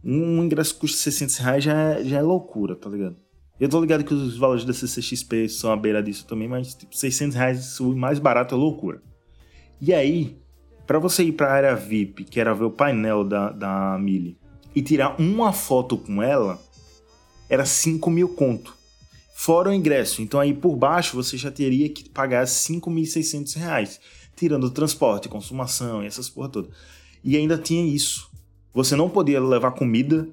Um 0.05 0.45
ingresso 0.45 0.75
que 0.75 0.81
custa 0.81 0.99
600 0.99 1.37
reais 1.39 1.65
já 1.65 1.75
é, 1.75 2.05
já 2.05 2.19
é 2.19 2.23
loucura, 2.23 2.77
tá 2.77 2.89
ligado? 2.89 3.17
Eu 3.59 3.69
tô 3.69 3.81
ligado 3.81 4.05
que 4.05 4.13
os 4.13 4.37
valores 4.37 4.65
da 4.65 4.73
CCXP 4.73 5.49
são 5.49 5.73
à 5.73 5.77
beira 5.77 6.03
disso 6.03 6.27
também, 6.27 6.47
mas 6.47 6.75
tipo, 6.75 6.95
600 6.95 7.35
reais 7.35 7.81
o 7.81 7.97
mais 7.97 8.19
barato 8.19 8.55
é 8.55 8.59
loucura. 8.59 9.03
E 9.81 9.95
aí, 9.95 10.37
para 10.87 10.99
você 10.99 11.25
ir 11.25 11.33
pra 11.33 11.53
área 11.53 11.75
VIP, 11.75 12.25
que 12.25 12.39
era 12.39 12.55
ver 12.55 12.65
o 12.65 12.71
painel 12.71 13.25
da, 13.25 13.51
da 13.51 13.99
Millie, 13.99 14.39
e 14.75 14.83
tirar 14.83 15.19
uma 15.19 15.55
foto 15.55 15.97
com 15.97 16.23
ela, 16.23 16.61
era 17.49 17.65
5 17.65 18.11
mil 18.11 18.29
conto. 18.29 18.77
Fora 19.35 19.71
o 19.71 19.73
ingresso. 19.73 20.21
Então 20.21 20.39
aí 20.39 20.53
por 20.53 20.77
baixo 20.77 21.17
você 21.17 21.37
já 21.37 21.51
teria 21.51 21.89
que 21.89 22.09
pagar 22.09 22.45
5.600 22.45 23.57
reais. 23.57 24.01
Tirando 24.35 24.65
o 24.65 24.71
transporte, 24.71 25.29
consumação 25.29 26.03
e 26.03 26.07
essas 26.07 26.29
porra 26.29 26.49
toda. 26.49 26.69
E 27.25 27.37
ainda 27.37 27.57
tinha 27.57 27.85
isso. 27.85 28.31
Você 28.77 28.95
não 28.95 29.09
podia 29.09 29.41
levar 29.41 29.71
comida, 29.71 30.29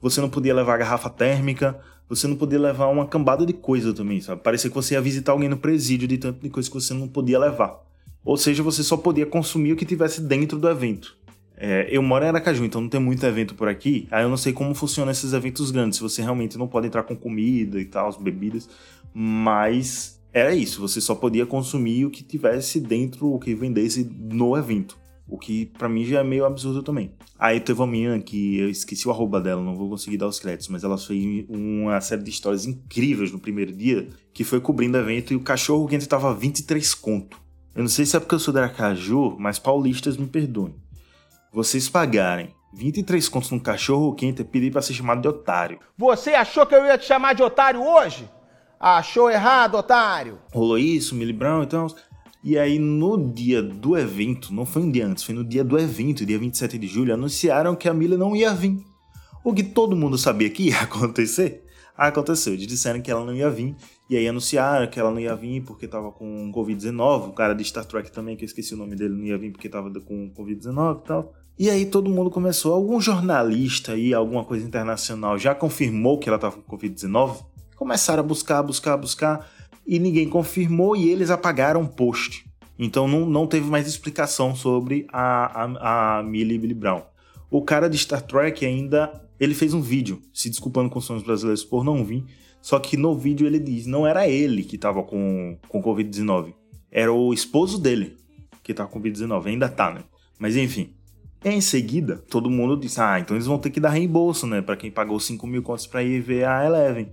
você 0.00 0.20
não 0.20 0.30
podia 0.30 0.54
levar 0.54 0.78
garrafa 0.78 1.10
térmica, 1.10 1.76
você 2.08 2.28
não 2.28 2.36
podia 2.36 2.56
levar 2.56 2.86
uma 2.86 3.08
cambada 3.08 3.44
de 3.44 3.52
coisa 3.52 3.92
também, 3.92 4.20
sabe? 4.20 4.40
Parecia 4.40 4.70
que 4.70 4.76
você 4.76 4.94
ia 4.94 5.00
visitar 5.00 5.32
alguém 5.32 5.48
no 5.48 5.56
presídio 5.56 6.06
de 6.06 6.16
tanto 6.16 6.40
de 6.40 6.48
coisa 6.48 6.70
que 6.70 6.76
você 6.76 6.94
não 6.94 7.08
podia 7.08 7.40
levar. 7.40 7.84
Ou 8.24 8.36
seja, 8.36 8.62
você 8.62 8.84
só 8.84 8.96
podia 8.96 9.26
consumir 9.26 9.72
o 9.72 9.76
que 9.76 9.84
tivesse 9.84 10.20
dentro 10.20 10.60
do 10.60 10.68
evento. 10.68 11.18
É, 11.56 11.88
eu 11.90 12.00
moro 12.00 12.24
em 12.24 12.28
Aracaju, 12.28 12.64
então 12.64 12.80
não 12.80 12.88
tem 12.88 13.00
muito 13.00 13.26
evento 13.26 13.56
por 13.56 13.66
aqui. 13.66 14.06
Aí 14.12 14.22
eu 14.22 14.28
não 14.28 14.36
sei 14.36 14.52
como 14.52 14.76
funcionam 14.76 15.10
esses 15.10 15.32
eventos 15.32 15.72
grandes, 15.72 15.96
se 15.96 16.02
você 16.04 16.22
realmente 16.22 16.56
não 16.56 16.68
pode 16.68 16.86
entrar 16.86 17.02
com 17.02 17.16
comida 17.16 17.80
e 17.80 17.84
tal, 17.84 18.06
as 18.10 18.16
bebidas. 18.16 18.70
Mas 19.12 20.20
era 20.32 20.54
isso, 20.54 20.80
você 20.80 21.00
só 21.00 21.16
podia 21.16 21.44
consumir 21.44 22.04
o 22.04 22.10
que 22.10 22.22
tivesse 22.22 22.78
dentro, 22.78 23.34
o 23.34 23.40
que 23.40 23.56
vendesse 23.56 24.08
no 24.08 24.56
evento. 24.56 24.96
O 25.28 25.38
que 25.38 25.66
para 25.66 25.88
mim 25.88 26.04
já 26.04 26.20
é 26.20 26.24
meio 26.24 26.46
absurdo 26.46 26.82
também. 26.82 27.12
Aí 27.38 27.60
teve 27.60 27.78
uma 27.78 27.86
menina 27.86 28.18
que 28.18 28.58
eu 28.58 28.70
esqueci 28.70 29.06
o 29.06 29.10
arroba 29.10 29.40
dela, 29.40 29.62
não 29.62 29.76
vou 29.76 29.90
conseguir 29.90 30.16
dar 30.16 30.26
os 30.26 30.40
créditos, 30.40 30.68
mas 30.68 30.82
ela 30.82 30.96
fez 30.96 31.44
uma 31.48 32.00
série 32.00 32.22
de 32.22 32.30
histórias 32.30 32.64
incríveis 32.64 33.30
no 33.30 33.38
primeiro 33.38 33.72
dia, 33.72 34.08
que 34.32 34.42
foi 34.42 34.60
cobrindo 34.60 34.96
evento 34.96 35.32
e 35.32 35.36
o 35.36 35.40
cachorro 35.40 35.86
quente 35.86 36.08
tava 36.08 36.34
23 36.34 36.94
conto. 36.94 37.38
Eu 37.74 37.82
não 37.82 37.88
sei 37.88 38.06
se 38.06 38.16
é 38.16 38.20
porque 38.20 38.34
eu 38.34 38.40
sou 38.40 38.52
da 38.52 38.64
Aracaju, 38.64 39.36
mas 39.38 39.58
paulistas 39.58 40.16
me 40.16 40.26
perdoem. 40.26 40.74
Vocês 41.52 41.88
pagarem 41.88 42.54
23 42.74 43.28
contos 43.28 43.50
num 43.50 43.58
cachorro 43.58 44.14
quente 44.14 44.42
é 44.42 44.44
pedir 44.44 44.70
pra 44.70 44.82
ser 44.82 44.94
chamado 44.94 45.20
de 45.20 45.28
otário. 45.28 45.78
Você 45.96 46.30
achou 46.30 46.66
que 46.66 46.74
eu 46.74 46.84
ia 46.84 46.98
te 46.98 47.06
chamar 47.06 47.34
de 47.34 47.42
otário 47.42 47.82
hoje? 47.82 48.28
Achou 48.80 49.28
errado, 49.30 49.76
otário! 49.76 50.38
Rolou 50.52 50.78
isso, 50.78 51.14
Millie 51.14 51.32
Brown, 51.32 51.64
então. 51.64 51.88
E 52.48 52.58
aí, 52.58 52.78
no 52.78 53.30
dia 53.30 53.62
do 53.62 53.94
evento, 53.94 54.54
não 54.54 54.64
foi 54.64 54.80
um 54.80 54.90
dia 54.90 55.06
antes, 55.06 55.22
foi 55.22 55.34
no 55.34 55.44
dia 55.44 55.62
do 55.62 55.78
evento, 55.78 56.24
dia 56.24 56.38
27 56.38 56.78
de 56.78 56.86
julho, 56.86 57.12
anunciaram 57.12 57.76
que 57.76 57.86
a 57.86 57.92
Mila 57.92 58.16
não 58.16 58.34
ia 58.34 58.54
vir. 58.54 58.82
O 59.44 59.52
que 59.52 59.62
todo 59.62 59.94
mundo 59.94 60.16
sabia 60.16 60.48
que 60.48 60.62
ia 60.62 60.80
acontecer, 60.80 61.62
aconteceu. 61.94 62.54
Eles 62.54 62.66
disseram 62.66 63.02
que 63.02 63.10
ela 63.10 63.22
não 63.22 63.34
ia 63.34 63.50
vir, 63.50 63.76
e 64.08 64.16
aí 64.16 64.26
anunciaram 64.26 64.86
que 64.86 64.98
ela 64.98 65.10
não 65.10 65.20
ia 65.20 65.36
vir 65.36 65.60
porque 65.60 65.86
tava 65.86 66.10
com 66.10 66.50
Covid-19. 66.50 67.28
O 67.28 67.32
cara 67.34 67.52
de 67.52 67.62
Star 67.64 67.84
Trek 67.84 68.10
também, 68.10 68.34
que 68.34 68.44
eu 68.44 68.46
esqueci 68.46 68.72
o 68.72 68.78
nome 68.78 68.96
dele, 68.96 69.12
não 69.12 69.24
ia 69.24 69.36
vir 69.36 69.52
porque 69.52 69.68
tava 69.68 69.90
com 70.00 70.32
Covid-19 70.32 71.00
e 71.00 71.04
tal. 71.04 71.34
E 71.58 71.68
aí 71.68 71.84
todo 71.84 72.08
mundo 72.08 72.30
começou, 72.30 72.72
algum 72.72 72.98
jornalista 72.98 73.92
aí, 73.92 74.14
alguma 74.14 74.42
coisa 74.42 74.66
internacional 74.66 75.36
já 75.36 75.54
confirmou 75.54 76.18
que 76.18 76.30
ela 76.30 76.38
tava 76.38 76.56
com 76.56 76.78
Covid-19? 76.78 77.44
Começaram 77.76 78.20
a 78.20 78.26
buscar, 78.26 78.62
buscar, 78.62 78.96
buscar 78.96 79.46
e 79.88 79.98
ninguém 79.98 80.28
confirmou 80.28 80.94
e 80.94 81.08
eles 81.08 81.30
apagaram 81.30 81.82
o 81.82 81.88
post. 81.88 82.44
Então 82.78 83.08
não, 83.08 83.24
não 83.24 83.46
teve 83.46 83.66
mais 83.66 83.88
explicação 83.88 84.54
sobre 84.54 85.06
a, 85.10 85.64
a, 85.64 86.18
a 86.18 86.22
Millie 86.22 86.58
Billy 86.58 86.74
Brown. 86.74 87.02
O 87.50 87.62
cara 87.62 87.88
de 87.88 87.96
Star 87.96 88.20
Trek 88.20 88.66
ainda 88.66 89.26
ele 89.40 89.54
fez 89.54 89.72
um 89.72 89.80
vídeo 89.80 90.20
se 90.32 90.50
desculpando 90.50 90.90
com 90.90 90.98
os 90.98 91.06
sonhos 91.06 91.22
brasileiros 91.22 91.64
por 91.64 91.82
não 91.82 92.04
vir. 92.04 92.24
Só 92.60 92.78
que 92.78 92.96
no 92.96 93.16
vídeo 93.16 93.46
ele 93.46 93.58
diz 93.58 93.86
não 93.86 94.06
era 94.06 94.28
ele 94.28 94.62
que 94.62 94.76
estava 94.76 95.02
com, 95.02 95.56
com 95.68 95.82
Covid-19. 95.82 96.52
Era 96.90 97.12
o 97.12 97.32
esposo 97.32 97.80
dele 97.80 98.16
que 98.62 98.74
tá 98.74 98.84
com 98.84 99.00
Covid-19. 99.00 99.46
Ainda 99.46 99.68
tá, 99.68 99.90
né? 99.90 100.04
Mas 100.38 100.54
enfim. 100.54 100.94
Em 101.44 101.60
seguida, 101.60 102.16
todo 102.28 102.50
mundo 102.50 102.76
disse: 102.76 103.00
Ah, 103.00 103.18
então 103.20 103.36
eles 103.36 103.46
vão 103.46 103.58
ter 103.58 103.70
que 103.70 103.78
dar 103.78 103.90
reembolso, 103.90 104.44
né? 104.46 104.60
Para 104.60 104.76
quem 104.76 104.90
pagou 104.90 105.18
5 105.20 105.46
mil 105.46 105.62
contos 105.62 105.86
pra 105.86 106.02
ir 106.02 106.20
ver 106.20 106.44
a 106.44 106.66
Eleven. 106.66 107.12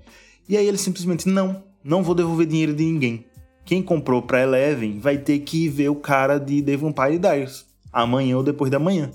E 0.49 0.57
aí 0.57 0.67
ele 0.67 0.79
simplesmente: 0.79 1.29
Não, 1.29 1.63
não 1.85 2.01
vou 2.01 2.15
devolver 2.15 2.47
dinheiro 2.47 2.73
de 2.73 2.83
ninguém. 2.83 3.27
Quem 3.63 3.81
comprou 3.83 4.23
pra 4.23 4.41
Eleven 4.41 4.99
vai 4.99 5.19
ter 5.19 5.39
que 5.39 5.69
ver 5.69 5.89
o 5.89 5.95
cara 5.95 6.39
de 6.39 6.63
The 6.63 6.75
Vampire 6.75 7.19
Diaries 7.19 7.65
amanhã 7.93 8.37
ou 8.37 8.43
depois 8.43 8.71
da 8.71 8.79
manhã. 8.79 9.11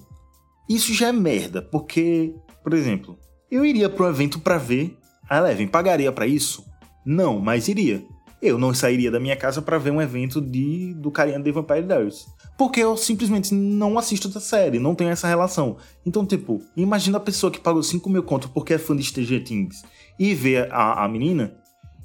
Isso 0.68 0.94
já 0.94 1.08
é 1.08 1.12
merda, 1.12 1.60
porque, 1.60 2.32
por 2.62 2.72
exemplo, 2.72 3.18
eu 3.50 3.66
iria 3.66 3.90
pro 3.90 4.08
evento 4.08 4.38
para 4.38 4.56
ver 4.56 4.96
a 5.28 5.38
Eleven. 5.38 5.66
Pagaria 5.66 6.12
para 6.12 6.28
isso? 6.28 6.64
Não, 7.04 7.40
mas 7.40 7.66
iria. 7.66 8.04
Eu 8.40 8.56
não 8.56 8.72
sairia 8.72 9.10
da 9.10 9.20
minha 9.20 9.36
casa 9.36 9.60
para 9.60 9.76
ver 9.76 9.90
um 9.90 10.00
evento 10.00 10.40
de 10.40 10.94
do 10.94 11.10
carinha 11.10 11.38
de 11.38 11.44
The 11.44 11.52
Vampire 11.52 11.82
Diaries. 11.82 12.24
Porque 12.56 12.80
eu 12.80 12.96
simplesmente 12.96 13.52
não 13.52 13.98
assisto 13.98 14.28
da 14.28 14.38
série, 14.38 14.78
não 14.78 14.94
tenho 14.94 15.10
essa 15.10 15.26
relação. 15.26 15.76
Então, 16.06 16.24
tipo, 16.24 16.62
imagina 16.76 17.18
a 17.18 17.20
pessoa 17.20 17.50
que 17.50 17.60
pagou 17.60 17.82
5 17.82 18.08
mil 18.08 18.22
conto 18.22 18.48
porque 18.48 18.74
é 18.74 18.78
fã 18.78 18.94
de 18.94 19.02
Stranger 19.02 19.42
Things 19.42 19.82
e 20.18 20.34
vê 20.34 20.68
a, 20.70 21.04
a 21.04 21.08
menina 21.08 21.54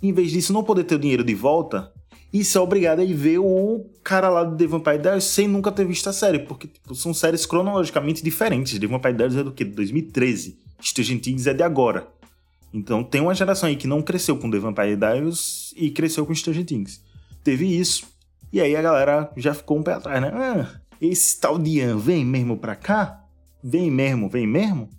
em 0.02 0.14
vez 0.14 0.32
disso 0.32 0.54
não 0.54 0.64
poder 0.64 0.84
ter 0.84 0.96
o 0.96 1.00
dinheiro 1.00 1.24
de 1.24 1.34
volta 1.34 1.92
e 2.32 2.44
ser 2.44 2.60
obrigado 2.60 3.00
a 3.00 3.04
ir 3.04 3.14
ver 3.14 3.40
o 3.40 3.86
cara 4.04 4.30
lá 4.30 4.44
do 4.44 4.58
The 4.58 4.68
Vampire 4.68 4.98
Diaries 4.98 5.24
sem 5.24 5.48
nunca 5.48 5.72
ter 5.72 5.86
visto 5.86 6.10
a 6.10 6.14
série, 6.14 6.40
porque 6.40 6.68
tipo, 6.68 6.94
são 6.94 7.14
séries 7.14 7.46
cronologicamente 7.46 8.24
diferentes. 8.24 8.78
The 8.78 8.88
Vampire 8.88 9.14
Diaries 9.14 9.38
é 9.38 9.44
do 9.44 9.52
que? 9.52 9.64
2013. 9.64 10.60
Stranger 10.82 11.22
Things 11.22 11.48
é 11.48 11.54
de 11.54 11.64
agora. 11.64 12.08
Então 12.74 13.04
tem 13.04 13.22
uma 13.22 13.34
geração 13.34 13.70
aí 13.70 13.78
que 13.78 13.88
não 13.88 14.02
cresceu 14.02 14.38
com 14.38 14.52
The 14.52 14.60
Vampire 14.60 14.98
Diaries 14.98 15.74
e 15.78 15.90
cresceu 15.90 16.25
com 16.25 16.36
Stranger 16.36 16.66
Things. 16.66 17.02
Teve 17.42 17.66
isso. 17.68 18.06
E 18.52 18.60
aí 18.60 18.75
a 18.75 18.82
galera 18.82 19.32
já 19.38 19.54
ficou 19.54 19.78
um 19.78 19.84
pé 19.84 19.94
atrás, 19.94 20.22
né? 20.22 20.32
Ah, 20.34 20.82
esse 21.00 21.40
tal 21.40 21.58
de 21.58 21.80
Ian 21.80 21.98
vem 21.98 22.25
mesmo 22.25 22.58
pra 22.58 22.75
cá? 22.75 23.24
Vem 23.64 23.90
mesmo, 23.90 24.30
vem 24.30 24.46
mesmo? 24.46 24.90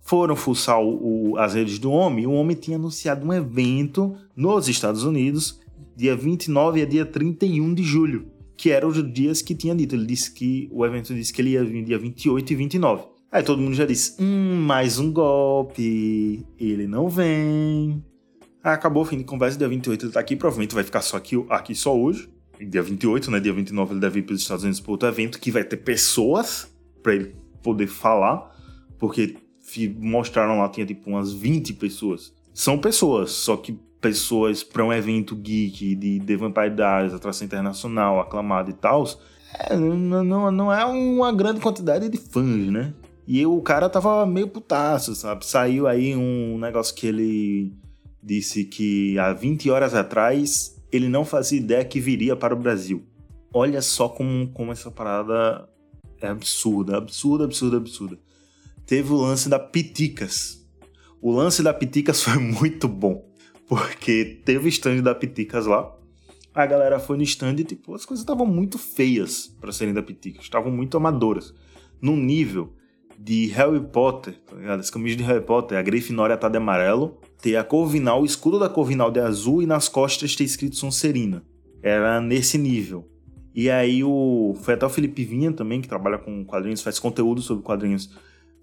Foram 0.00 0.34
fuçar 0.34 0.80
o, 0.80 1.32
o, 1.32 1.38
as 1.38 1.54
redes 1.54 1.78
do 1.78 1.90
homem, 1.90 2.26
o 2.26 2.32
homem 2.32 2.56
tinha 2.56 2.76
anunciado 2.76 3.26
um 3.26 3.32
evento 3.32 4.16
nos 4.34 4.68
Estados 4.68 5.04
Unidos, 5.04 5.60
dia 5.96 6.16
29 6.16 6.82
a 6.82 6.86
dia 6.86 7.04
31 7.04 7.74
de 7.74 7.82
julho, 7.82 8.26
que 8.56 8.70
eram 8.70 8.88
os 8.88 9.12
dias 9.12 9.42
que 9.42 9.54
tinha 9.54 9.74
dito. 9.74 9.94
Ele 9.94 10.06
disse 10.06 10.32
que 10.32 10.68
o 10.72 10.84
evento 10.84 11.14
disse 11.14 11.32
que 11.32 11.42
ele 11.42 11.50
ia 11.50 11.64
vir 11.64 11.84
dia 11.84 11.98
28 11.98 12.52
e 12.52 12.56
29. 12.56 13.04
Aí 13.30 13.42
todo 13.42 13.62
mundo 13.62 13.74
já 13.74 13.86
disse: 13.86 14.20
hum, 14.20 14.56
mais 14.66 14.98
um 14.98 15.12
golpe, 15.12 16.44
ele 16.58 16.86
não 16.86 17.08
vem. 17.08 18.04
Acabou 18.62 19.02
o 19.02 19.06
fim 19.06 19.18
de 19.18 19.24
conversa, 19.24 19.56
dia 19.56 19.68
28 19.68 20.06
ele 20.06 20.12
tá 20.12 20.20
aqui, 20.20 20.36
provavelmente 20.36 20.74
vai 20.74 20.84
ficar 20.84 21.00
só 21.00 21.16
aqui, 21.16 21.42
aqui 21.48 21.74
só 21.74 21.96
hoje. 21.96 22.28
Dia 22.60 22.82
28, 22.82 23.30
né? 23.30 23.40
Dia 23.40 23.52
29 23.54 23.92
ele 23.94 24.00
deve 24.00 24.18
ir 24.18 24.22
para 24.22 24.34
os 24.34 24.42
Estados 24.42 24.64
Unidos 24.64 24.80
para 24.80 24.90
outro 24.90 25.08
evento 25.08 25.38
que 25.38 25.50
vai 25.50 25.64
ter 25.64 25.78
pessoas 25.78 26.70
para 27.02 27.14
ele 27.14 27.34
poder 27.62 27.86
falar, 27.86 28.54
porque 28.98 29.36
mostraram 29.88 30.58
lá, 30.58 30.68
tinha 30.68 30.86
tipo 30.86 31.10
umas 31.10 31.32
20 31.32 31.74
pessoas. 31.74 32.32
São 32.52 32.78
pessoas, 32.78 33.30
só 33.30 33.56
que 33.56 33.78
pessoas 34.00 34.62
para 34.62 34.84
um 34.84 34.92
evento 34.92 35.36
geek 35.36 35.94
de 35.94 36.20
The 36.20 36.36
Vampire 36.36 36.74
Diaries, 36.74 37.14
atração 37.14 37.46
internacional, 37.46 38.18
aclamado 38.18 38.70
e 38.70 38.74
tal, 38.74 39.06
é, 39.58 39.76
não, 39.76 40.24
não, 40.24 40.50
não 40.50 40.72
é 40.72 40.84
uma 40.84 41.32
grande 41.32 41.60
quantidade 41.60 42.08
de 42.08 42.16
fãs, 42.16 42.70
né? 42.70 42.94
E 43.26 43.44
o 43.46 43.60
cara 43.60 43.88
tava 43.88 44.26
meio 44.26 44.48
putaço, 44.48 45.14
sabe? 45.14 45.46
Saiu 45.46 45.86
aí 45.86 46.16
um 46.16 46.58
negócio 46.58 46.94
que 46.94 47.06
ele 47.06 47.72
disse 48.22 48.64
que 48.64 49.18
há 49.18 49.32
20 49.32 49.70
horas 49.70 49.94
atrás 49.94 50.76
ele 50.90 51.08
não 51.08 51.24
fazia 51.24 51.58
ideia 51.58 51.84
que 51.84 52.00
viria 52.00 52.34
para 52.34 52.54
o 52.54 52.58
Brasil. 52.58 53.02
Olha 53.52 53.80
só 53.82 54.08
como, 54.08 54.48
como 54.48 54.72
essa 54.72 54.90
parada 54.90 55.68
é 56.20 56.28
absurda, 56.28 56.96
absurda, 56.96 57.44
absurda, 57.44 57.76
absurda. 57.76 58.18
Teve 58.90 59.12
o 59.12 59.16
lance 59.16 59.48
da 59.48 59.60
Piticas. 59.60 60.66
O 61.22 61.30
lance 61.30 61.62
da 61.62 61.72
Piticas 61.72 62.24
foi 62.26 62.38
muito 62.38 62.88
bom, 62.88 63.24
porque 63.68 64.40
teve 64.44 64.66
o 64.66 64.68
stand 64.68 65.00
da 65.00 65.14
Piticas 65.14 65.64
lá. 65.64 65.96
A 66.52 66.66
galera 66.66 66.98
foi 66.98 67.16
no 67.16 67.22
stand 67.22 67.54
e, 67.58 67.62
tipo, 67.62 67.94
as 67.94 68.04
coisas 68.04 68.24
estavam 68.24 68.44
muito 68.44 68.78
feias 68.78 69.46
para 69.60 69.70
serem 69.70 69.94
da 69.94 70.02
Piticas, 70.02 70.42
estavam 70.42 70.72
muito 70.72 70.96
amadoras. 70.96 71.54
Num 72.02 72.16
nível 72.16 72.72
de 73.16 73.46
Harry 73.50 73.80
Potter, 73.80 74.34
tá 74.44 74.56
ligado? 74.56 74.80
As 74.80 74.90
camisas 74.90 75.16
de 75.16 75.22
Harry 75.22 75.44
Potter, 75.44 75.78
a 75.78 75.82
Grifinória 75.82 76.36
tá 76.36 76.48
de 76.48 76.56
amarelo, 76.56 77.16
tem 77.40 77.54
a 77.54 77.62
Corvinal, 77.62 78.22
o 78.22 78.26
escudo 78.26 78.58
da 78.58 78.68
Corvinal 78.68 79.12
de 79.12 79.20
azul 79.20 79.62
e 79.62 79.66
nas 79.66 79.88
costas 79.88 80.34
tem 80.34 80.44
escrito 80.44 80.74
Sonserina. 80.74 81.44
Era 81.80 82.20
nesse 82.20 82.58
nível. 82.58 83.08
E 83.54 83.70
aí 83.70 84.02
o 84.02 84.56
foi 84.62 84.74
até 84.74 84.84
o 84.84 84.90
Felipe 84.90 85.24
Vinha 85.24 85.52
também, 85.52 85.80
que 85.80 85.86
trabalha 85.86 86.18
com 86.18 86.44
quadrinhos, 86.44 86.82
faz 86.82 86.98
conteúdo 86.98 87.40
sobre 87.40 87.62
quadrinhos. 87.62 88.10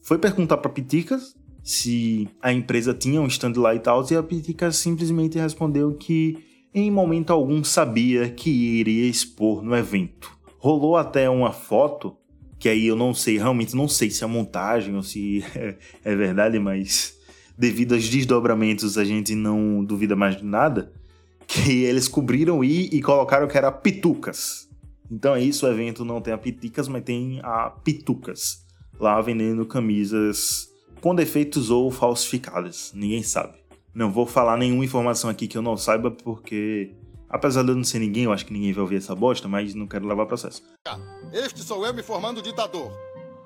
Foi 0.07 0.17
perguntar 0.17 0.55
para 0.55 0.71
Piticas 0.71 1.35
se 1.61 2.29
a 2.41 2.53
empresa 2.53 2.93
tinha 2.93 3.21
um 3.21 3.27
stand 3.27 3.51
lá 3.57 3.75
e 3.75 3.79
tal, 3.79 4.05
e 4.09 4.15
a 4.15 4.23
Piticas 4.23 4.77
simplesmente 4.77 5.37
respondeu 5.37 5.93
que 5.95 6.37
em 6.73 6.89
momento 6.89 7.33
algum 7.33 7.61
sabia 7.61 8.29
que 8.29 8.49
iria 8.49 9.05
expor 9.05 9.61
no 9.61 9.75
evento. 9.75 10.31
Rolou 10.59 10.95
até 10.95 11.29
uma 11.29 11.51
foto, 11.51 12.15
que 12.57 12.69
aí 12.69 12.87
eu 12.87 12.95
não 12.95 13.13
sei, 13.13 13.37
realmente 13.37 13.75
não 13.75 13.89
sei 13.89 14.09
se 14.09 14.23
é 14.23 14.27
montagem 14.27 14.95
ou 14.95 15.03
se 15.03 15.43
é, 15.53 15.75
é 16.05 16.15
verdade, 16.15 16.57
mas 16.57 17.13
devido 17.57 17.93
aos 17.93 18.07
desdobramentos 18.07 18.97
a 18.97 19.03
gente 19.03 19.35
não 19.35 19.83
duvida 19.83 20.15
mais 20.15 20.37
de 20.37 20.45
nada, 20.45 20.93
que 21.45 21.83
eles 21.83 22.07
cobriram 22.07 22.63
e 22.63 23.01
colocaram 23.01 23.45
que 23.45 23.57
era 23.57 23.73
Pitucas. 23.73 24.69
Então 25.11 25.35
é 25.35 25.43
isso, 25.43 25.65
o 25.65 25.69
evento 25.69 26.05
não 26.05 26.21
tem 26.21 26.33
a 26.33 26.37
Piticas, 26.37 26.87
mas 26.87 27.03
tem 27.03 27.41
a 27.43 27.71
Pitucas. 27.71 28.65
Lá 28.99 29.21
vendendo 29.21 29.65
camisas 29.65 30.69
com 31.01 31.13
defeitos 31.13 31.69
ou 31.69 31.91
falsificadas. 31.91 32.91
Ninguém 32.93 33.23
sabe. 33.23 33.57
Não 33.93 34.11
vou 34.11 34.25
falar 34.25 34.57
nenhuma 34.57 34.85
informação 34.85 35.29
aqui 35.29 35.47
que 35.47 35.57
eu 35.57 35.61
não 35.61 35.77
saiba, 35.77 36.11
porque 36.11 36.95
apesar 37.29 37.63
de 37.63 37.69
eu 37.69 37.75
não 37.75 37.83
ser 37.83 37.99
ninguém, 37.99 38.25
eu 38.25 38.31
acho 38.31 38.45
que 38.45 38.53
ninguém 38.53 38.73
vai 38.73 38.81
ouvir 38.81 38.97
essa 38.97 39.15
bosta, 39.15 39.47
mas 39.47 39.73
não 39.73 39.87
quero 39.87 40.07
levar 40.07 40.25
processo. 40.25 40.61
Este 41.33 41.61
sou 41.63 41.85
eu 41.85 41.93
me 41.93 42.03
formando 42.03 42.41
ditador. 42.41 42.91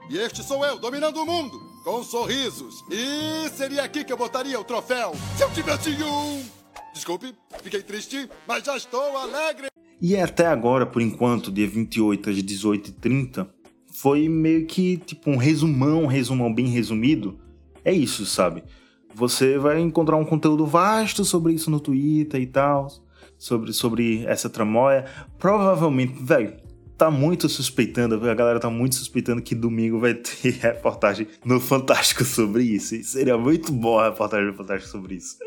E 0.09 0.17
este 0.17 0.43
sou 0.43 0.65
eu 0.65 0.77
dominando 0.77 1.17
o 1.17 1.25
mundo, 1.25 1.57
com 1.83 2.03
sorrisos. 2.03 2.83
E 2.91 3.47
seria 3.49 3.83
aqui 3.83 4.03
que 4.03 4.11
eu 4.11 4.17
botaria 4.17 4.59
o 4.59 4.63
troféu, 4.63 5.13
se 5.37 5.43
eu 5.43 5.51
tivesse 5.51 5.91
um. 6.03 6.43
Desculpe, 6.93 7.33
fiquei 7.63 7.81
triste, 7.81 8.29
mas 8.45 8.63
já 8.63 8.75
estou 8.75 9.17
alegre. 9.17 9.67
E 10.01 10.17
até 10.17 10.47
agora, 10.47 10.85
por 10.85 11.01
enquanto, 11.01 11.51
dia 11.51 11.67
28 11.67 12.29
às 12.29 12.35
18h30, 12.37 13.47
foi 13.91 14.27
meio 14.29 14.65
que 14.65 14.97
tipo 14.97 15.29
um 15.29 15.37
resumão, 15.37 16.03
um 16.03 16.07
resumão 16.07 16.53
bem 16.53 16.67
resumido. 16.67 17.39
É 17.83 17.93
isso, 17.93 18.25
sabe? 18.25 18.63
Você 19.13 19.57
vai 19.57 19.79
encontrar 19.79 20.15
um 20.15 20.25
conteúdo 20.25 20.65
vasto 20.65 21.25
sobre 21.25 21.53
isso 21.53 21.69
no 21.69 21.79
Twitter 21.79 22.41
e 22.41 22.47
tal, 22.47 22.87
sobre, 23.37 23.73
sobre 23.73 24.23
essa 24.25 24.49
tramóia. 24.49 25.05
Provavelmente, 25.37 26.13
velho, 26.23 26.53
tá 26.97 27.11
muito 27.11 27.49
suspeitando, 27.49 28.15
a 28.29 28.33
galera 28.33 28.59
tá 28.59 28.69
muito 28.69 28.95
suspeitando 28.95 29.41
que 29.41 29.55
domingo 29.55 29.99
vai 29.99 30.13
ter 30.13 30.51
reportagem 30.61 31.27
no 31.43 31.59
Fantástico 31.59 32.23
sobre 32.23 32.63
isso. 32.63 33.03
Seria 33.03 33.37
muito 33.37 33.71
bom 33.71 33.99
a 33.99 34.09
reportagem 34.09 34.47
no 34.47 34.53
Fantástico 34.53 34.91
sobre 34.91 35.15
isso. 35.15 35.37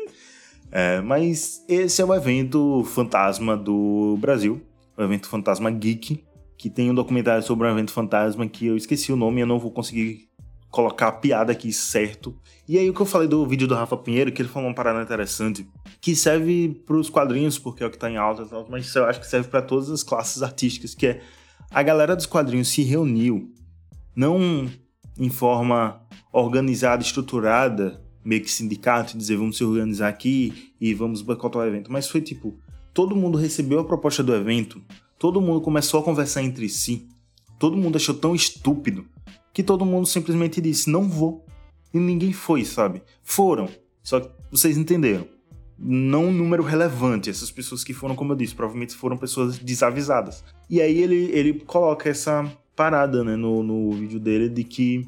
É, 0.71 0.99
mas 0.99 1.63
esse 1.69 2.01
é 2.01 2.05
o 2.05 2.13
evento 2.13 2.83
fantasma 2.83 3.55
do 3.55 4.17
Brasil, 4.19 4.61
o 4.97 5.01
evento 5.01 5.29
fantasma 5.29 5.71
geek, 5.71 6.23
que 6.57 6.69
tem 6.69 6.89
um 6.89 6.95
documentário 6.95 7.43
sobre 7.43 7.67
um 7.67 7.71
evento 7.71 7.91
fantasma 7.91 8.47
que 8.47 8.67
eu 8.67 8.77
esqueci 8.77 9.11
o 9.11 9.15
nome 9.15 9.39
e 9.39 9.41
eu 9.41 9.47
não 9.47 9.59
vou 9.59 9.71
conseguir 9.71 10.29
colocar 10.69 11.07
a 11.07 11.11
piada 11.11 11.51
aqui 11.51 11.71
certo. 11.71 12.35
E 12.67 12.77
aí 12.77 12.89
o 12.89 12.93
que 12.93 13.01
eu 13.01 13.05
falei 13.05 13.27
do 13.27 13.45
vídeo 13.45 13.67
do 13.67 13.75
Rafa 13.75 13.95
Pinheiro, 13.95 14.31
que 14.31 14.41
ele 14.41 14.49
falou 14.49 14.67
uma 14.67 14.75
parada 14.75 15.01
interessante, 15.01 15.65
que 16.01 16.15
serve 16.15 16.81
para 16.85 16.97
os 16.97 17.09
quadrinhos, 17.09 17.57
porque 17.57 17.81
é 17.81 17.87
o 17.87 17.89
que 17.89 17.95
está 17.95 18.09
em 18.09 18.17
alta 18.17 18.45
mas 18.69 18.93
eu 18.93 19.05
acho 19.05 19.21
que 19.21 19.27
serve 19.27 19.47
para 19.47 19.61
todas 19.61 19.89
as 19.89 20.03
classes 20.03 20.43
artísticas, 20.43 20.93
que 20.93 21.07
é 21.07 21.21
a 21.71 21.81
galera 21.81 22.15
dos 22.15 22.25
quadrinhos 22.25 22.67
se 22.67 22.83
reuniu, 22.83 23.51
não 24.15 24.69
em 25.17 25.29
forma 25.29 26.01
organizada, 26.31 27.01
estruturada, 27.01 28.03
meio 28.23 28.41
que 28.41 28.51
sindicato 28.51 29.15
e 29.15 29.17
dizer 29.17 29.37
vamos 29.37 29.55
se 29.57 29.63
organizar 29.63 30.09
aqui 30.09 30.73
e 30.81 30.93
vamos 30.93 31.21
boicotar 31.21 31.61
o 31.61 31.65
evento. 31.65 31.91
Mas 31.91 32.09
foi 32.09 32.21
tipo, 32.21 32.59
todo 32.93 33.15
mundo 33.15 33.37
recebeu 33.37 33.79
a 33.79 33.85
proposta 33.85 34.21
do 34.21 34.35
evento, 34.35 34.81
todo 35.17 35.41
mundo 35.41 35.61
começou 35.61 35.99
a 35.99 36.03
conversar 36.03 36.43
entre 36.43 36.67
si, 36.69 37.07
todo 37.59 37.77
mundo 37.77 37.95
achou 37.95 38.15
tão 38.15 38.35
estúpido 38.35 39.05
que 39.53 39.63
todo 39.63 39.85
mundo 39.85 40.05
simplesmente 40.05 40.59
disse 40.59 40.89
não 40.89 41.07
vou. 41.07 41.45
E 41.93 41.97
ninguém 41.97 42.33
foi, 42.33 42.65
sabe? 42.65 43.01
Foram. 43.23 43.69
Só 44.03 44.19
que 44.19 44.29
vocês 44.51 44.77
entenderam. 44.77 45.25
Não 45.79 46.25
um 46.25 46.31
número 46.31 46.61
relevante. 46.61 47.29
Essas 47.29 47.49
pessoas 47.49 47.81
que 47.81 47.93
foram, 47.93 48.15
como 48.15 48.33
eu 48.33 48.35
disse, 48.35 48.53
provavelmente 48.53 48.93
foram 48.93 49.15
pessoas 49.15 49.57
desavisadas. 49.57 50.43
E 50.69 50.81
aí 50.81 51.01
ele, 51.01 51.31
ele 51.31 51.53
coloca 51.53 52.09
essa 52.09 52.51
parada 52.75 53.23
né, 53.23 53.37
no, 53.37 53.63
no 53.63 53.91
vídeo 53.93 54.19
dele 54.19 54.49
de 54.49 54.65
que 54.65 55.07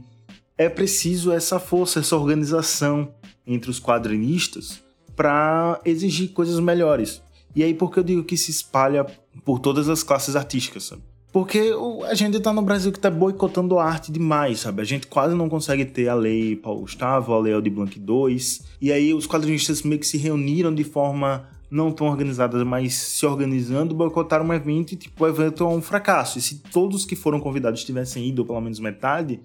é 0.57 0.69
preciso 0.69 1.31
essa 1.33 1.59
força, 1.59 1.99
essa 1.99 2.15
organização 2.15 3.13
entre 3.45 3.69
os 3.69 3.81
quadrinistas 3.81 4.81
para 5.13 5.81
exigir 5.83 6.29
coisas 6.29 6.59
melhores. 6.59 7.21
E 7.53 7.63
aí, 7.63 7.73
por 7.73 7.91
que 7.91 7.99
eu 7.99 8.03
digo 8.03 8.23
que 8.23 8.37
se 8.37 8.51
espalha 8.51 9.05
por 9.43 9.59
todas 9.59 9.89
as 9.89 10.03
classes 10.03 10.35
artísticas, 10.35 10.83
sabe? 10.85 11.01
Porque 11.31 11.71
a 12.09 12.13
gente 12.13 12.39
tá 12.39 12.53
no 12.53 12.61
Brasil 12.61 12.91
que 12.91 12.99
tá 12.99 13.11
boicotando 13.11 13.77
a 13.77 13.85
arte 13.85 14.11
demais, 14.11 14.61
sabe? 14.61 14.81
A 14.81 14.85
gente 14.85 15.07
quase 15.07 15.35
não 15.35 15.49
consegue 15.49 15.85
ter 15.85 16.07
a 16.07 16.15
lei 16.15 16.55
Paulo 16.55 16.81
Gustavo, 16.81 17.33
a 17.33 17.39
lei 17.39 17.53
Aldir 17.53 17.71
Blanc 17.71 17.99
II. 17.99 18.37
E 18.81 18.91
aí 18.91 19.13
os 19.13 19.27
quadrinistas 19.27 19.83
meio 19.83 19.99
que 19.99 20.07
se 20.07 20.17
reuniram 20.17 20.73
de 20.73 20.83
forma 20.83 21.47
não 21.69 21.91
tão 21.91 22.07
organizada, 22.07 22.63
mas 22.63 22.93
se 22.93 23.25
organizando, 23.25 23.93
boicotaram 23.93 24.45
um 24.45 24.53
evento 24.53 24.93
e, 24.93 24.95
tipo, 24.95 25.23
o 25.23 25.27
evento 25.27 25.63
é 25.63 25.67
um 25.67 25.81
fracasso. 25.81 26.39
E 26.39 26.41
se 26.41 26.59
todos 26.71 27.05
que 27.05 27.15
foram 27.15 27.39
convidados 27.39 27.83
tivessem 27.83 28.25
ido, 28.27 28.45
pelo 28.45 28.61
menos 28.61 28.79
metade, 28.79 29.41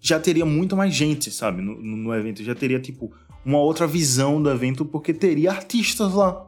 já 0.00 0.20
teria 0.20 0.46
muito 0.46 0.76
mais 0.76 0.94
gente, 0.94 1.30
sabe, 1.30 1.60
no, 1.60 1.74
no 1.74 2.14
evento. 2.14 2.44
Já 2.44 2.54
teria, 2.54 2.78
tipo, 2.78 3.12
uma 3.44 3.58
outra 3.58 3.86
visão 3.86 4.40
do 4.40 4.50
evento, 4.50 4.84
porque 4.84 5.12
teria 5.12 5.50
artistas 5.50 6.14
lá. 6.14 6.46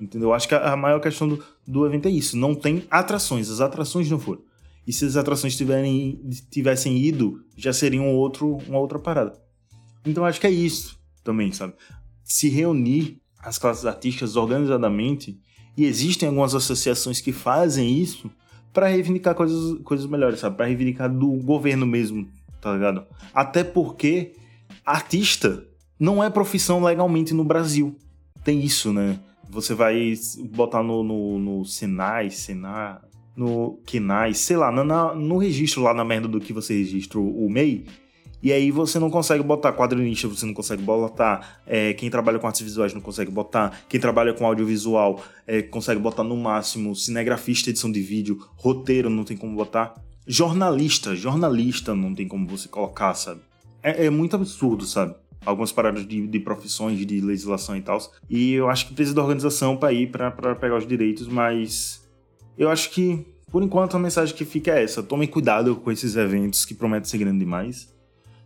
Entendeu? 0.00 0.32
Acho 0.32 0.48
que 0.48 0.54
a, 0.54 0.72
a 0.72 0.76
maior 0.76 1.00
questão 1.00 1.28
do, 1.28 1.44
do 1.66 1.86
evento 1.86 2.08
é 2.08 2.10
isso. 2.10 2.36
Não 2.36 2.54
tem 2.54 2.84
atrações, 2.90 3.50
as 3.50 3.60
atrações 3.60 4.10
não 4.10 4.18
foram. 4.18 4.42
E 4.86 4.92
se 4.92 5.04
as 5.04 5.16
atrações 5.16 5.56
tiverem, 5.56 6.20
tivessem 6.50 6.98
ido, 6.98 7.44
já 7.56 7.72
seria 7.72 8.00
um 8.00 8.14
outro, 8.14 8.58
uma 8.66 8.78
outra 8.78 8.98
parada. 8.98 9.38
Então 10.04 10.24
acho 10.24 10.40
que 10.40 10.46
é 10.46 10.50
isso 10.50 10.98
também, 11.22 11.52
sabe? 11.52 11.74
Se 12.24 12.48
reunir 12.48 13.20
as 13.38 13.58
classes 13.58 13.84
artísticas 13.84 14.36
organizadamente, 14.36 15.38
e 15.76 15.84
existem 15.84 16.28
algumas 16.28 16.54
associações 16.54 17.20
que 17.20 17.32
fazem 17.32 17.98
isso 17.98 18.30
para 18.72 18.88
reivindicar 18.88 19.34
coisas, 19.34 19.80
coisas 19.82 20.06
melhores, 20.06 20.40
sabe? 20.40 20.56
Para 20.56 20.66
reivindicar 20.66 21.12
do 21.12 21.32
governo 21.38 21.86
mesmo, 21.86 22.28
tá 22.60 22.72
ligado? 22.72 23.06
Até 23.32 23.64
porque 23.64 24.34
artista 24.84 25.66
não 25.98 26.22
é 26.22 26.30
profissão 26.30 26.82
legalmente 26.82 27.34
no 27.34 27.44
Brasil. 27.44 27.96
Tem 28.44 28.60
isso, 28.62 28.92
né? 28.92 29.18
Você 29.50 29.74
vai 29.74 30.14
botar 30.50 30.82
no, 30.82 31.02
no, 31.02 31.38
no 31.38 31.64
Senai, 31.64 32.30
Senar, 32.30 33.02
no 33.36 33.80
Kenai, 33.86 34.34
sei 34.34 34.56
lá, 34.56 34.70
na, 34.70 35.14
no 35.14 35.38
registro 35.38 35.82
lá 35.82 35.92
na 35.92 36.04
merda 36.04 36.28
do 36.28 36.40
que 36.40 36.52
você 36.52 36.74
registra 36.74 37.18
o 37.18 37.48
MEI, 37.50 37.84
e 38.42 38.52
aí 38.52 38.70
você 38.70 38.98
não 38.98 39.10
consegue 39.10 39.42
botar 39.42 39.72
quadrinista, 39.72 40.26
você 40.26 40.46
não 40.46 40.54
consegue 40.54 40.82
botar. 40.82 41.60
É, 41.66 41.92
quem 41.92 42.08
trabalha 42.08 42.38
com 42.38 42.46
artes 42.46 42.62
visuais 42.62 42.94
não 42.94 43.00
consegue 43.00 43.30
botar. 43.30 43.82
Quem 43.86 44.00
trabalha 44.00 44.32
com 44.32 44.46
audiovisual 44.46 45.22
é, 45.46 45.60
consegue 45.60 46.00
botar 46.00 46.24
no 46.24 46.36
máximo. 46.38 46.96
Cinegrafista, 46.96 47.68
edição 47.68 47.92
de 47.92 48.00
vídeo, 48.00 48.42
roteiro 48.56 49.10
não 49.10 49.24
tem 49.24 49.36
como 49.36 49.54
botar 49.54 49.94
jornalista, 50.26 51.16
jornalista 51.16 51.94
não 51.94 52.14
tem 52.14 52.28
como 52.28 52.46
você 52.46 52.68
colocar, 52.68 53.14
sabe? 53.14 53.40
É, 53.82 54.06
é 54.06 54.10
muito 54.10 54.36
absurdo, 54.36 54.86
sabe? 54.86 55.14
Algumas 55.44 55.72
paradas 55.72 56.06
de, 56.06 56.26
de 56.26 56.40
profissões, 56.40 56.98
de 56.98 57.20
legislação 57.20 57.76
e 57.76 57.82
tal. 57.82 57.98
E 58.28 58.52
eu 58.52 58.68
acho 58.68 58.86
que 58.86 58.94
precisa 58.94 59.14
de 59.14 59.20
organização 59.20 59.76
para 59.76 59.92
ir 59.92 60.10
para 60.10 60.54
pegar 60.54 60.76
os 60.76 60.86
direitos, 60.86 61.26
mas 61.28 62.08
eu 62.58 62.68
acho 62.68 62.90
que, 62.90 63.26
por 63.50 63.62
enquanto, 63.62 63.96
a 63.96 64.00
mensagem 64.00 64.34
que 64.34 64.44
fica 64.44 64.72
é 64.72 64.82
essa: 64.82 65.02
tomem 65.02 65.28
cuidado 65.28 65.76
com 65.76 65.90
esses 65.90 66.16
eventos 66.16 66.64
que 66.64 66.74
prometem 66.74 67.08
ser 67.08 67.18
grandes 67.18 67.40
demais. 67.40 68.00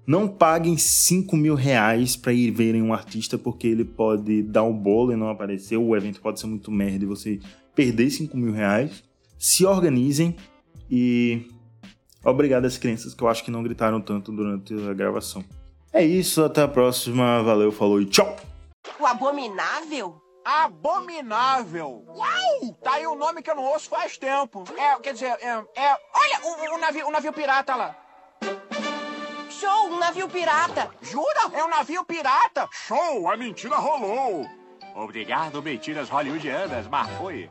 Não 0.06 0.28
paguem 0.28 0.76
5 0.76 1.34
mil 1.34 1.54
reais 1.54 2.14
pra 2.14 2.30
ir 2.30 2.50
verem 2.50 2.82
um 2.82 2.92
artista 2.92 3.38
porque 3.38 3.66
ele 3.66 3.84
pode 3.84 4.42
dar 4.42 4.62
um 4.62 4.72
bolo 4.72 5.12
e 5.12 5.16
não 5.16 5.30
aparecer. 5.30 5.78
O 5.78 5.96
evento 5.96 6.20
pode 6.20 6.38
ser 6.38 6.46
muito 6.46 6.70
merda 6.70 7.04
e 7.04 7.08
você 7.08 7.40
perder 7.74 8.10
5 8.10 8.36
mil 8.36 8.52
reais. 8.52 9.02
Se 9.38 9.64
organizem 9.64 10.36
e 10.90 11.46
obrigado 12.22 12.66
às 12.66 12.76
crianças 12.76 13.14
que 13.14 13.22
eu 13.22 13.28
acho 13.28 13.42
que 13.42 13.50
não 13.50 13.62
gritaram 13.62 13.98
tanto 13.98 14.30
durante 14.30 14.74
a 14.74 14.92
gravação. 14.92 15.42
É 15.94 16.02
isso, 16.02 16.42
até 16.42 16.62
a 16.62 16.66
próxima. 16.66 17.40
Valeu, 17.44 17.70
falou 17.70 18.00
e 18.00 18.06
tchau! 18.06 18.36
O 18.98 19.06
abominável? 19.06 20.20
Abominável! 20.44 22.04
Uau! 22.08 22.74
Tá 22.82 22.94
aí 22.94 23.06
um 23.06 23.14
nome 23.14 23.40
que 23.40 23.48
eu 23.48 23.54
não 23.54 23.62
ouço 23.62 23.88
faz 23.88 24.18
tempo. 24.18 24.64
É, 24.76 24.98
quer 24.98 25.12
dizer, 25.12 25.30
é. 25.40 25.64
é 25.76 25.96
olha, 26.12 26.72
o, 26.72 26.74
o 26.74 26.78
navio, 26.78 27.06
o 27.06 27.10
navio 27.12 27.32
pirata 27.32 27.76
lá. 27.76 27.96
Show, 29.48 29.86
um 29.86 29.98
navio 30.00 30.28
pirata. 30.28 30.90
Jura? 31.00 31.52
É 31.52 31.64
um 31.64 31.68
navio 31.68 32.04
pirata? 32.04 32.68
Show! 32.72 33.30
A 33.30 33.36
mentira 33.36 33.76
rolou! 33.76 34.44
Obrigado, 34.96 35.62
mentiras 35.62 36.08
hollywoodianas, 36.08 36.88
mas 36.88 37.08
foi. 37.18 37.48